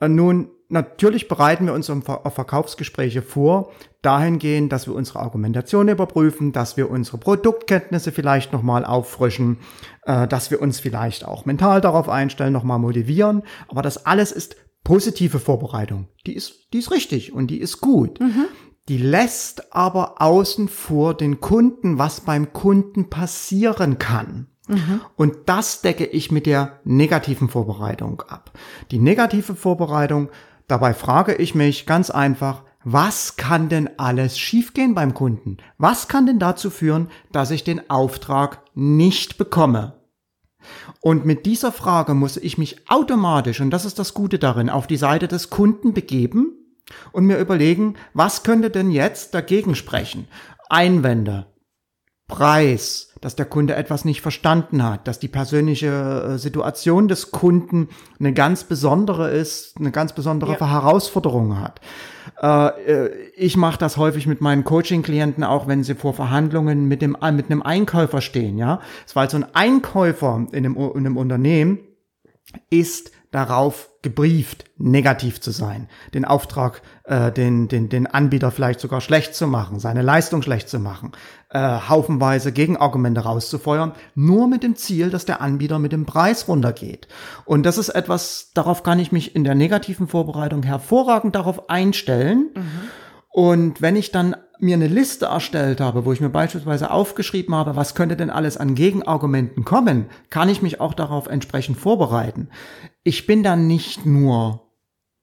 Äh, 0.00 0.08
nun, 0.08 0.48
natürlich 0.68 1.28
bereiten 1.28 1.66
wir 1.66 1.72
uns 1.72 1.90
auf 1.90 2.34
Verkaufsgespräche 2.34 3.22
vor, 3.22 3.72
dahingehend, 4.02 4.72
dass 4.72 4.86
wir 4.86 4.94
unsere 4.94 5.20
Argumentation 5.20 5.88
überprüfen, 5.88 6.52
dass 6.52 6.76
wir 6.76 6.90
unsere 6.90 7.18
Produktkenntnisse 7.18 8.12
vielleicht 8.12 8.52
nochmal 8.52 8.84
auffrischen, 8.84 9.58
äh, 10.04 10.28
dass 10.28 10.50
wir 10.50 10.62
uns 10.62 10.80
vielleicht 10.80 11.24
auch 11.24 11.44
mental 11.44 11.80
darauf 11.80 12.08
einstellen, 12.08 12.52
nochmal 12.52 12.78
motivieren. 12.78 13.42
Aber 13.68 13.82
das 13.82 14.06
alles 14.06 14.32
ist 14.32 14.56
positive 14.86 15.40
Vorbereitung. 15.40 16.06
Die 16.26 16.34
ist, 16.34 16.72
die 16.72 16.78
ist 16.78 16.92
richtig 16.92 17.32
und 17.32 17.48
die 17.48 17.58
ist 17.58 17.80
gut. 17.80 18.20
Mhm. 18.20 18.46
Die 18.88 18.98
lässt 18.98 19.74
aber 19.74 20.22
außen 20.22 20.68
vor 20.68 21.14
den 21.14 21.40
Kunden, 21.40 21.98
was 21.98 22.20
beim 22.20 22.52
Kunden 22.52 23.10
passieren 23.10 23.98
kann. 23.98 24.46
Mhm. 24.68 25.00
Und 25.16 25.36
das 25.46 25.80
decke 25.80 26.04
ich 26.04 26.30
mit 26.30 26.46
der 26.46 26.80
negativen 26.84 27.48
Vorbereitung 27.48 28.22
ab. 28.28 28.52
Die 28.90 28.98
negative 28.98 29.54
Vorbereitung, 29.54 30.28
dabei 30.68 30.94
frage 30.94 31.34
ich 31.34 31.54
mich 31.54 31.86
ganz 31.86 32.10
einfach, 32.10 32.62
was 32.84 33.34
kann 33.34 33.68
denn 33.68 33.90
alles 33.98 34.38
schiefgehen 34.38 34.94
beim 34.94 35.12
Kunden? 35.14 35.56
Was 35.76 36.06
kann 36.06 36.26
denn 36.26 36.38
dazu 36.38 36.70
führen, 36.70 37.08
dass 37.32 37.50
ich 37.50 37.64
den 37.64 37.90
Auftrag 37.90 38.62
nicht 38.74 39.38
bekomme? 39.38 39.94
Und 41.00 41.24
mit 41.24 41.46
dieser 41.46 41.72
Frage 41.72 42.14
muss 42.14 42.36
ich 42.36 42.58
mich 42.58 42.88
automatisch, 42.88 43.60
und 43.60 43.70
das 43.70 43.84
ist 43.84 43.98
das 43.98 44.14
Gute 44.14 44.38
darin, 44.38 44.70
auf 44.70 44.86
die 44.86 44.96
Seite 44.96 45.26
des 45.26 45.50
Kunden 45.50 45.94
begeben 45.94 46.65
und 47.12 47.26
mir 47.26 47.38
überlegen, 47.38 47.94
was 48.14 48.42
könnte 48.42 48.70
denn 48.70 48.90
jetzt 48.90 49.34
dagegen 49.34 49.74
sprechen? 49.74 50.28
Einwände, 50.68 51.46
Preis, 52.28 53.12
dass 53.20 53.36
der 53.36 53.46
Kunde 53.46 53.76
etwas 53.76 54.04
nicht 54.04 54.20
verstanden 54.20 54.82
hat, 54.82 55.06
dass 55.06 55.20
die 55.20 55.28
persönliche 55.28 56.32
äh, 56.34 56.38
Situation 56.38 57.06
des 57.06 57.30
Kunden 57.30 57.88
eine 58.18 58.32
ganz 58.32 58.64
besondere 58.64 59.30
ist, 59.30 59.76
eine 59.78 59.92
ganz 59.92 60.12
besondere 60.12 60.56
ja. 60.58 60.68
Herausforderung 60.68 61.60
hat. 61.60 61.80
Äh, 62.42 63.04
äh, 63.06 63.10
ich 63.36 63.56
mache 63.56 63.78
das 63.78 63.96
häufig 63.96 64.26
mit 64.26 64.40
meinen 64.40 64.64
Coaching-Klienten 64.64 65.44
auch, 65.44 65.68
wenn 65.68 65.84
sie 65.84 65.94
vor 65.94 66.14
Verhandlungen 66.14 66.86
mit 66.88 67.00
dem 67.00 67.16
mit 67.32 67.48
einem 67.48 67.62
Einkäufer 67.62 68.20
stehen. 68.20 68.58
Ja, 68.58 68.80
es 69.06 69.14
war 69.14 69.30
so 69.30 69.36
ein 69.36 69.46
Einkäufer 69.54 70.48
in 70.50 70.66
einem, 70.66 70.76
in 70.76 71.06
einem 71.06 71.16
Unternehmen 71.16 71.78
ist 72.70 73.12
darauf 73.36 73.90
gebrieft, 74.00 74.64
negativ 74.78 75.40
zu 75.40 75.50
sein, 75.50 75.88
den 76.14 76.24
Auftrag, 76.24 76.80
äh, 77.04 77.30
den, 77.30 77.68
den, 77.68 77.88
den 77.90 78.06
Anbieter 78.06 78.50
vielleicht 78.50 78.80
sogar 78.80 79.00
schlecht 79.00 79.34
zu 79.34 79.46
machen, 79.46 79.78
seine 79.78 80.00
Leistung 80.00 80.40
schlecht 80.40 80.68
zu 80.68 80.78
machen, 80.78 81.12
äh, 81.50 81.58
haufenweise 81.58 82.50
Gegenargumente 82.50 83.20
rauszufeuern, 83.20 83.92
nur 84.14 84.48
mit 84.48 84.62
dem 84.62 84.74
Ziel, 84.74 85.10
dass 85.10 85.26
der 85.26 85.42
Anbieter 85.42 85.78
mit 85.78 85.92
dem 85.92 86.06
Preis 86.06 86.48
runtergeht. 86.48 87.08
Und 87.44 87.66
das 87.66 87.76
ist 87.76 87.90
etwas, 87.90 88.52
darauf 88.54 88.82
kann 88.82 88.98
ich 88.98 89.12
mich 89.12 89.36
in 89.36 89.44
der 89.44 89.54
negativen 89.54 90.08
Vorbereitung 90.08 90.62
hervorragend 90.62 91.34
darauf 91.34 91.68
einstellen. 91.68 92.50
Mhm. 92.54 92.62
Und 93.36 93.82
wenn 93.82 93.96
ich 93.96 94.12
dann 94.12 94.34
mir 94.60 94.76
eine 94.76 94.86
Liste 94.86 95.26
erstellt 95.26 95.78
habe, 95.82 96.06
wo 96.06 96.12
ich 96.14 96.22
mir 96.22 96.30
beispielsweise 96.30 96.90
aufgeschrieben 96.90 97.54
habe, 97.54 97.76
was 97.76 97.94
könnte 97.94 98.16
denn 98.16 98.30
alles 98.30 98.56
an 98.56 98.74
Gegenargumenten 98.74 99.62
kommen, 99.62 100.06
kann 100.30 100.48
ich 100.48 100.62
mich 100.62 100.80
auch 100.80 100.94
darauf 100.94 101.26
entsprechend 101.26 101.76
vorbereiten. 101.76 102.48
Ich 103.02 103.26
bin 103.26 103.42
dann 103.42 103.66
nicht 103.66 104.06
nur 104.06 104.72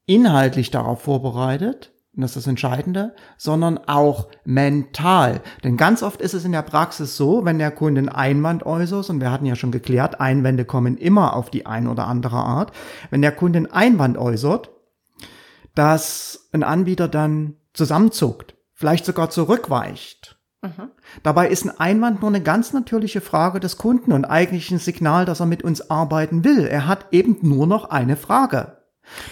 inhaltlich 0.06 0.70
darauf 0.70 1.02
vorbereitet, 1.02 1.92
und 2.16 2.22
das 2.22 2.34
ist 2.34 2.46
das 2.46 2.48
Entscheidende, 2.48 3.16
sondern 3.40 3.80
auch 3.88 4.28
mental. 4.46 5.42
Denn 5.64 5.76
ganz 5.76 6.04
oft 6.04 6.22
ist 6.22 6.36
es 6.36 6.46
in 6.46 6.52
der 6.52 6.62
Praxis 6.62 7.18
so, 7.18 7.46
wenn 7.46 7.58
der 7.58 7.72
Kunde 7.72 7.98
einen 7.98 8.10
Einwand 8.10 8.64
äußert, 8.64 9.10
und 9.10 9.22
wir 9.22 9.32
hatten 9.32 9.48
ja 9.48 9.56
schon 9.56 9.72
geklärt, 9.72 10.22
Einwände 10.22 10.66
kommen 10.66 10.98
immer 10.98 11.36
auf 11.36 11.50
die 11.50 11.66
ein 11.66 11.88
oder 11.88 12.06
andere 12.06 12.36
Art, 12.38 12.74
wenn 13.10 13.24
der 13.24 13.32
Kunde 13.32 13.58
einen 13.58 13.72
Einwand 13.72 14.20
äußert, 14.20 14.70
dass 15.74 16.50
ein 16.52 16.62
Anbieter 16.62 17.08
dann 17.08 17.56
zusammenzuckt, 17.74 18.56
vielleicht 18.74 19.06
sogar 19.06 19.30
zurückweicht. 19.30 20.40
Mhm. 20.62 20.92
Dabei 21.24 21.50
ist 21.50 21.66
ein 21.66 21.78
Einwand 21.78 22.22
nur 22.22 22.30
eine 22.30 22.42
ganz 22.42 22.72
natürliche 22.74 23.22
Frage 23.22 23.60
des 23.60 23.78
Kunden 23.78 24.14
und 24.14 24.26
eigentlich 24.26 24.72
ein 24.72 24.80
Signal, 24.80 25.26
dass 25.26 25.42
er 25.42 25.46
mit 25.46 25.64
uns 25.64 25.90
arbeiten 25.90 26.44
will. 26.44 26.66
Er 26.66 26.88
hat 26.88 27.08
eben 27.12 27.38
nur 27.42 27.68
noch 27.68 27.90
eine 27.90 28.16
Frage. 28.16 28.78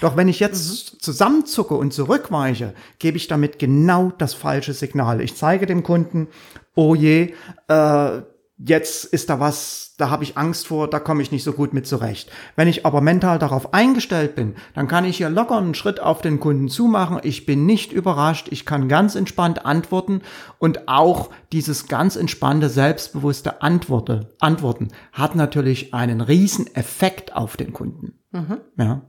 Doch 0.02 0.18
wenn 0.18 0.28
ich 0.28 0.42
jetzt 0.42 0.94
mhm. 0.94 1.00
zusammenzucke 1.00 1.76
und 1.76 1.94
zurückweiche, 1.94 2.74
gebe 3.00 3.18
ich 3.18 3.28
damit 3.28 3.60
genau 3.60 4.12
das 4.18 4.34
falsche 4.34 4.74
Signal. 4.74 5.22
Ich 5.22 5.38
zeige 5.38 5.66
dem 5.66 5.84
Kunden, 5.84 6.28
oh 6.76 6.96
je, 6.96 7.34
äh, 7.70 8.22
jetzt 8.66 9.06
ist 9.06 9.30
da 9.30 9.40
was, 9.40 9.96
da 9.98 10.10
habe 10.10 10.24
ich 10.24 10.38
Angst 10.38 10.68
vor, 10.68 10.90
da 10.90 11.00
komme 11.00 11.22
ich 11.22 11.32
nicht 11.32 11.44
so 11.44 11.54
gut 11.54 11.74
mit 11.74 11.88
zurecht. 11.88 12.32
Wenn 12.56 12.68
ich 12.68 12.86
aber 12.86 13.02
mental 13.02 13.40
darauf 13.40 13.74
eingestellt 13.74 14.36
bin, 14.36 14.56
dann 14.74 14.88
kann 14.88 15.06
ich 15.06 15.18
hier 15.18 15.30
locker 15.30 15.58
einen 15.58 15.74
Schritt 15.74 16.00
auf 16.00 16.22
den 16.22 16.40
Kunden 16.40 16.70
zumachen. 16.70 17.20
Ich 17.24 17.46
bin 17.46 17.66
nicht 17.66 17.92
überrascht, 17.92 18.48
ich 18.52 18.66
kann 18.66 18.88
ganz 18.88 19.16
entspannt 19.16 19.66
antworten 19.66 20.22
und 20.60 20.88
auch 20.88 21.30
dieses 21.52 21.88
ganz 21.88 22.16
entspannte, 22.16 22.70
selbstbewusste 22.70 23.62
Antworte, 23.62 24.30
Antworten 24.40 24.90
hat 25.12 25.36
natürlich 25.36 25.94
einen 25.94 26.22
riesen 26.22 26.74
Effekt 26.76 27.36
auf 27.36 27.58
den 27.58 27.74
Kunden. 27.74 28.20
Mhm. 28.32 28.58
Ja. 28.78 29.02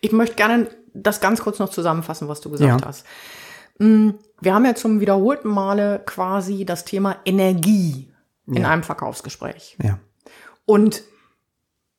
Ich 0.00 0.12
möchte 0.12 0.36
gerne 0.36 0.68
das 0.94 1.20
ganz 1.20 1.40
kurz 1.40 1.58
noch 1.58 1.70
zusammenfassen, 1.70 2.28
was 2.28 2.40
du 2.40 2.50
gesagt 2.50 2.80
ja. 2.80 2.86
hast. 2.86 3.06
Mm, 3.78 4.10
wir 4.40 4.54
haben 4.54 4.64
ja 4.64 4.74
zum 4.74 5.00
wiederholten 5.00 5.48
Male 5.48 6.02
quasi 6.04 6.64
das 6.64 6.84
Thema 6.84 7.16
Energie 7.24 8.11
in 8.52 8.62
ja. 8.62 8.70
einem 8.70 8.82
Verkaufsgespräch. 8.82 9.76
Ja. 9.82 9.98
Und 10.64 11.02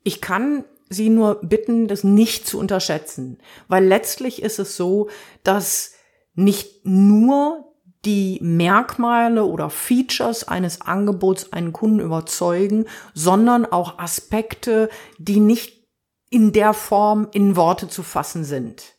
ich 0.04 0.22
kann 0.22 0.66
Sie 0.89 1.10
nur 1.10 1.39
bitten, 1.42 1.88
das 1.88 2.04
nicht 2.04 2.46
zu 2.46 2.60
unterschätzen, 2.60 3.39
weil 3.68 3.84
letztlich 3.86 4.42
ist 4.44 4.60
es 4.60 4.78
so, 4.78 5.10
dass 5.44 5.94
nicht 6.36 6.86
nur 6.86 7.74
die 8.06 8.39
Merkmale 8.42 9.46
oder 9.46 9.70
Features 9.70 10.48
eines 10.48 10.82
Angebots 10.82 11.54
einen 11.54 11.74
Kunden 11.74 12.00
überzeugen, 12.00 12.86
sondern 13.13 13.66
auch 13.66 13.98
Aspekte, 13.98 14.89
die 15.18 15.39
nicht 15.39 15.88
in 16.30 16.52
der 16.52 16.74
Form 16.74 17.28
in 17.32 17.56
Worte 17.56 17.88
zu 17.88 18.04
fassen 18.04 18.44
sind. 18.44 18.96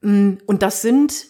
Mm, 0.00 0.34
und 0.46 0.62
das 0.62 0.82
sind 0.82 1.26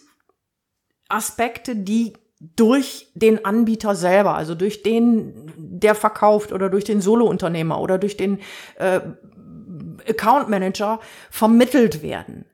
Aspekte, 1.09 1.75
die 1.75 2.13
durch 2.41 3.11
den 3.15 3.45
Anbieter 3.45 3.95
selber, 3.95 4.35
also 4.35 4.55
durch 4.55 4.83
den, 4.83 5.53
der 5.57 5.95
verkauft 5.95 6.53
oder 6.53 6.69
durch 6.69 6.85
den 6.85 7.01
Solounternehmer 7.01 7.81
oder 7.81 7.99
durch 7.99 8.17
den 8.17 8.41
äh, 8.79 9.01
Account 10.09 10.49
Manager 10.49 11.01
vermittelt 11.31 12.03
werden. 12.03 12.45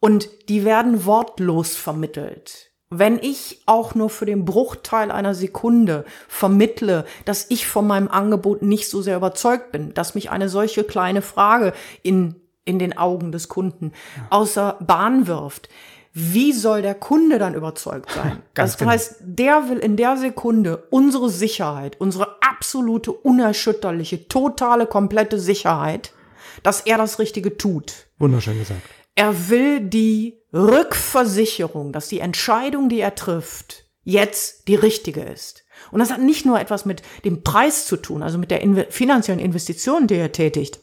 Und 0.00 0.48
die 0.48 0.64
werden 0.64 1.04
wortlos 1.04 1.76
vermittelt. 1.76 2.70
Wenn 2.92 3.20
ich 3.20 3.62
auch 3.66 3.94
nur 3.94 4.10
für 4.10 4.26
den 4.26 4.44
Bruchteil 4.44 5.12
einer 5.12 5.34
Sekunde 5.34 6.04
vermittle, 6.26 7.04
dass 7.24 7.46
ich 7.48 7.68
von 7.68 7.86
meinem 7.86 8.08
Angebot 8.08 8.62
nicht 8.62 8.90
so 8.90 9.00
sehr 9.00 9.16
überzeugt 9.16 9.70
bin, 9.70 9.94
dass 9.94 10.16
mich 10.16 10.30
eine 10.30 10.48
solche 10.48 10.82
kleine 10.82 11.22
Frage 11.22 11.72
in, 12.02 12.34
in 12.64 12.80
den 12.80 12.98
Augen 12.98 13.30
des 13.30 13.48
Kunden 13.48 13.92
außer 14.30 14.76
Bahn 14.80 15.28
wirft, 15.28 15.68
wie 16.12 16.52
soll 16.52 16.82
der 16.82 16.94
Kunde 16.94 17.38
dann 17.38 17.54
überzeugt 17.54 18.10
sein? 18.14 18.42
Das 18.54 18.76
genau. 18.76 18.90
heißt, 18.90 19.16
der 19.20 19.68
will 19.68 19.78
in 19.78 19.96
der 19.96 20.16
Sekunde 20.16 20.84
unsere 20.90 21.30
Sicherheit, 21.30 22.00
unsere 22.00 22.36
absolute, 22.42 23.12
unerschütterliche, 23.12 24.28
totale, 24.28 24.86
komplette 24.86 25.38
Sicherheit, 25.38 26.12
dass 26.62 26.80
er 26.80 26.98
das 26.98 27.18
Richtige 27.18 27.56
tut. 27.56 28.08
Wunderschön 28.18 28.58
gesagt. 28.58 28.82
Er 29.14 29.48
will 29.48 29.80
die 29.80 30.38
Rückversicherung, 30.52 31.92
dass 31.92 32.08
die 32.08 32.20
Entscheidung, 32.20 32.88
die 32.88 33.00
er 33.00 33.14
trifft, 33.14 33.84
jetzt 34.02 34.68
die 34.68 34.74
richtige 34.74 35.22
ist. 35.22 35.64
Und 35.90 36.00
das 36.00 36.10
hat 36.10 36.20
nicht 36.20 36.44
nur 36.44 36.60
etwas 36.60 36.84
mit 36.84 37.02
dem 37.24 37.42
Preis 37.42 37.86
zu 37.86 37.96
tun, 37.96 38.22
also 38.22 38.38
mit 38.38 38.50
der 38.50 38.60
finanziellen 38.90 39.40
Investition, 39.40 40.06
die 40.06 40.16
er 40.16 40.32
tätigt, 40.32 40.80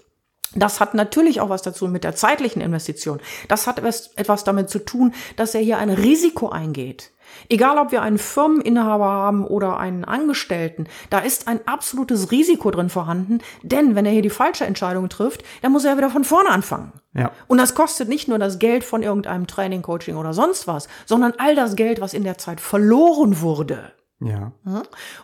das 0.55 0.79
hat 0.79 0.93
natürlich 0.93 1.41
auch 1.41 1.49
was 1.49 1.61
dazu 1.61 1.87
mit 1.87 2.03
der 2.03 2.15
zeitlichen 2.15 2.61
Investition. 2.61 3.19
Das 3.47 3.67
hat 3.67 3.79
etwas 3.79 4.43
damit 4.43 4.69
zu 4.69 4.79
tun, 4.79 5.13
dass 5.35 5.55
er 5.55 5.61
hier 5.61 5.77
ein 5.77 5.89
Risiko 5.89 6.49
eingeht. 6.49 7.11
Egal, 7.49 7.77
ob 7.77 7.91
wir 7.91 8.01
einen 8.01 8.17
Firmeninhaber 8.17 9.05
haben 9.05 9.45
oder 9.45 9.77
einen 9.77 10.05
Angestellten, 10.05 10.87
da 11.09 11.19
ist 11.19 11.47
ein 11.47 11.59
absolutes 11.65 12.31
Risiko 12.31 12.71
drin 12.71 12.89
vorhanden, 12.89 13.39
denn 13.63 13.95
wenn 13.95 14.05
er 14.05 14.11
hier 14.11 14.21
die 14.21 14.29
falsche 14.29 14.65
Entscheidung 14.65 15.09
trifft, 15.09 15.43
dann 15.61 15.71
muss 15.71 15.85
er 15.85 15.97
wieder 15.97 16.09
von 16.09 16.23
vorne 16.23 16.49
anfangen. 16.49 16.93
Ja. 17.13 17.31
Und 17.47 17.57
das 17.57 17.75
kostet 17.75 18.09
nicht 18.09 18.27
nur 18.27 18.39
das 18.39 18.59
Geld 18.59 18.83
von 18.83 19.03
irgendeinem 19.03 19.47
Training, 19.47 19.81
Coaching 19.81 20.15
oder 20.15 20.33
sonst 20.33 20.67
was, 20.67 20.87
sondern 21.05 21.33
all 21.37 21.55
das 21.55 21.75
Geld, 21.75 22.01
was 22.01 22.13
in 22.13 22.23
der 22.23 22.37
Zeit 22.37 22.61
verloren 22.61 23.41
wurde. 23.41 23.91
Ja. 24.19 24.51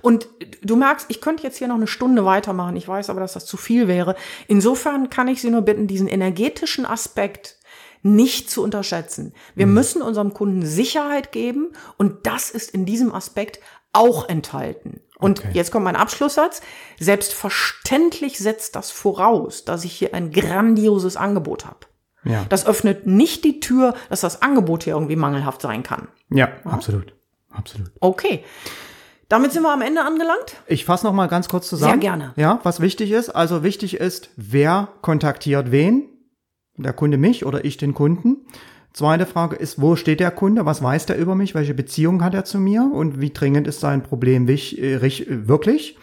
Und 0.02 0.28
du 0.62 0.76
merkst, 0.76 1.08
ich 1.10 1.20
könnte 1.20 1.44
jetzt 1.44 1.58
hier 1.58 1.68
noch 1.68 1.76
eine 1.76 1.88
Stunde 1.88 2.26
weitermachen. 2.26 2.76
Ich 2.76 2.88
weiß 2.88 3.10
aber, 3.10 3.22
dass 3.22 3.34
das 3.34 3.46
zu 3.46 3.58
viel 3.58 3.88
wäre. 3.88 4.16
Insofern 4.48 5.10
kann 5.10 5.28
ich 5.28 5.42
Sie 5.42 5.50
nur 5.50 5.64
bitten, 5.64 5.88
diesen 5.88 6.08
energetischen 6.08 6.86
Aspekt 6.86 7.58
nicht 8.04 8.52
zu 8.52 8.62
unterschätzen. 8.62 9.34
Wir 9.56 9.66
mhm. 9.66 9.74
müssen 9.74 10.02
unserem 10.02 10.34
Kunden 10.34 10.66
Sicherheit 10.66 11.32
geben 11.32 11.72
und 11.98 12.28
das 12.28 12.52
ist 12.52 12.72
in 12.72 12.86
diesem 12.86 13.14
Aspekt 13.14 13.60
auch 13.94 14.28
enthalten. 14.28 15.00
Und 15.18 15.40
okay. 15.40 15.52
jetzt 15.54 15.72
kommt 15.72 15.86
mein 15.86 15.96
Abschlusssatz. 15.96 16.62
Selbstverständlich 17.00 18.38
setzt 18.38 18.76
das 18.76 18.92
voraus, 18.92 19.64
dass 19.64 19.86
ich 19.86 19.94
hier 19.94 20.14
ein 20.14 20.32
grandioses 20.32 21.16
Angebot 21.16 21.66
habe. 21.66 21.88
Ja. 22.26 22.46
Das 22.50 22.66
öffnet 22.66 23.08
nicht 23.08 23.44
die 23.46 23.60
Tür, 23.60 23.96
dass 24.10 24.22
das 24.22 24.42
Angebot 24.42 24.84
hier 24.84 24.94
irgendwie 24.94 25.16
mangelhaft 25.16 25.62
sein 25.62 25.84
kann. 25.84 26.10
Ja, 26.30 26.50
ja? 26.66 26.72
absolut. 26.72 27.14
Absolut. 27.54 27.92
Okay. 28.00 28.44
Damit 29.30 29.52
sind 29.52 29.64
wir 29.64 29.74
am 29.74 29.82
Ende 29.82 30.02
angelangt. 30.02 30.58
Ich 30.68 30.86
fasse 30.86 31.06
noch 31.06 31.14
mal 31.14 31.28
ganz 31.28 31.50
kurz 31.50 31.68
zusammen. 31.68 31.94
Sehr 31.94 32.00
gerne. 32.00 32.34
Ja, 32.36 32.60
was 32.64 32.82
wichtig 32.82 33.12
ist. 33.12 33.30
Also 33.30 33.64
wichtig 33.64 33.96
ist, 33.96 34.30
wer 34.36 34.90
kontaktiert 35.02 35.72
wen? 35.72 36.10
Der 36.78 36.94
Kunde 36.94 37.18
mich 37.18 37.46
oder 37.46 37.66
ich 37.66 37.78
den 37.78 37.94
Kunden. 37.94 38.46
Zweite 38.94 39.26
Frage 39.26 39.56
ist, 39.56 39.82
wo 39.82 39.96
steht 39.96 40.20
der 40.20 40.30
Kunde? 40.30 40.66
Was 40.66 40.84
weiß 40.84 41.08
der 41.08 41.18
über 41.18 41.34
mich? 41.34 41.56
Welche 41.56 41.74
Beziehung 41.74 42.24
hat 42.24 42.36
er 42.36 42.46
zu 42.46 42.60
mir? 42.60 42.90
Und 42.94 43.22
wie 43.22 43.32
dringend 43.32 43.68
ist 43.68 43.80
sein 43.80 44.04
Problem 44.04 44.48
äh, 44.48 45.48
wirklich? 45.48 45.98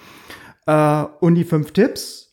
Äh, 0.67 1.05
und 1.21 1.37
die 1.37 1.45
fünf 1.45 1.73
Tipps. 1.73 2.30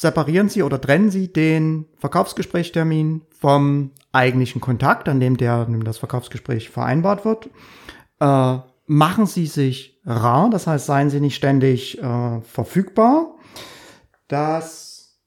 Separieren 0.00 0.48
Sie 0.48 0.62
oder 0.62 0.80
trennen 0.80 1.10
Sie 1.10 1.26
den 1.26 1.86
Verkaufsgesprächstermin 1.96 3.22
vom 3.36 3.90
eigentlichen 4.12 4.60
Kontakt, 4.60 5.08
an 5.08 5.18
dem 5.18 5.36
der, 5.36 5.54
an 5.54 5.72
dem 5.72 5.82
das 5.82 5.98
Verkaufsgespräch 5.98 6.70
vereinbart 6.70 7.24
wird. 7.24 7.50
Äh, 8.20 8.58
machen 8.86 9.26
Sie 9.26 9.46
sich 9.46 10.00
rar, 10.06 10.50
das 10.50 10.68
heißt, 10.68 10.86
seien 10.86 11.10
Sie 11.10 11.18
nicht 11.18 11.34
ständig 11.34 12.00
äh, 12.00 12.40
verfügbar. 12.42 13.34
Das 14.28 15.18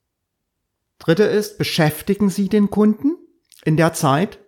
dritte 0.99 1.23
ist, 1.23 1.57
beschäftigen 1.57 2.29
Sie 2.29 2.47
den 2.47 2.69
Kunden 2.69 3.17
in 3.65 3.75
der 3.75 3.91
Zeit 3.91 4.39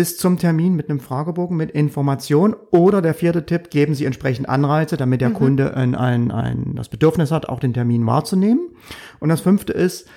bis 0.00 0.16
zum 0.16 0.38
Termin 0.38 0.76
mit 0.76 0.88
einem 0.88 0.98
Fragebogen 0.98 1.58
mit 1.58 1.72
Information. 1.72 2.56
Oder 2.70 3.02
der 3.02 3.12
vierte 3.12 3.44
Tipp, 3.44 3.68
geben 3.68 3.94
Sie 3.94 4.06
entsprechend 4.06 4.48
Anreize, 4.48 4.96
damit 4.96 5.20
der 5.20 5.28
mhm. 5.28 5.34
Kunde 5.34 5.76
ein, 5.76 5.94
ein, 5.94 6.30
ein, 6.30 6.72
das 6.74 6.88
Bedürfnis 6.88 7.30
hat, 7.30 7.50
auch 7.50 7.60
den 7.60 7.74
Termin 7.74 8.06
wahrzunehmen. 8.06 8.70
Und 9.18 9.28
das 9.28 9.42
fünfte 9.42 9.74
ist, 9.74 10.08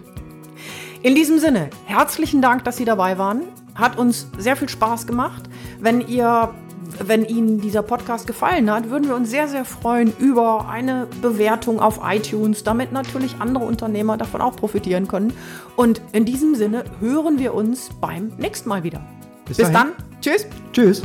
In 1.03 1.15
diesem 1.15 1.39
Sinne, 1.39 1.69
herzlichen 1.85 2.41
Dank, 2.41 2.65
dass 2.65 2.79
Sie 2.79 2.87
dabei 2.87 3.19
waren. 3.19 3.43
Hat 3.75 3.99
uns 3.99 4.29
sehr 4.39 4.57
viel 4.57 4.69
Spaß 4.69 5.07
gemacht. 5.07 5.43
Wenn 5.81 6.01
ihr 6.01 6.55
wenn 6.99 7.25
Ihnen 7.25 7.61
dieser 7.61 7.83
Podcast 7.83 8.27
gefallen 8.27 8.71
hat, 8.71 8.91
würden 8.91 9.09
wir 9.09 9.17
uns 9.17 9.31
sehr, 9.31 9.49
sehr 9.49 9.65
freuen 9.65 10.13
über 10.19 10.69
eine 10.69 11.09
Bewertung 11.23 11.81
auf 11.81 12.01
iTunes, 12.05 12.63
damit 12.63 12.93
natürlich 12.93 13.37
andere 13.41 13.65
Unternehmer 13.65 14.17
davon 14.17 14.41
auch 14.41 14.57
profitieren 14.57 15.09
können. 15.09 15.33
Und 15.77 16.01
in 16.13 16.25
diesem 16.25 16.55
Sinne 16.55 16.85
hören 17.01 17.39
wir 17.39 17.55
uns 17.55 17.91
beim 18.01 18.29
nächsten 18.39 18.69
Mal 18.69 18.85
wieder. 18.85 19.01
Bis 19.47 19.57
Bis 19.57 19.73
dann. 19.73 19.93
Tschüss. 20.21 20.47
Tschüss. 20.73 21.03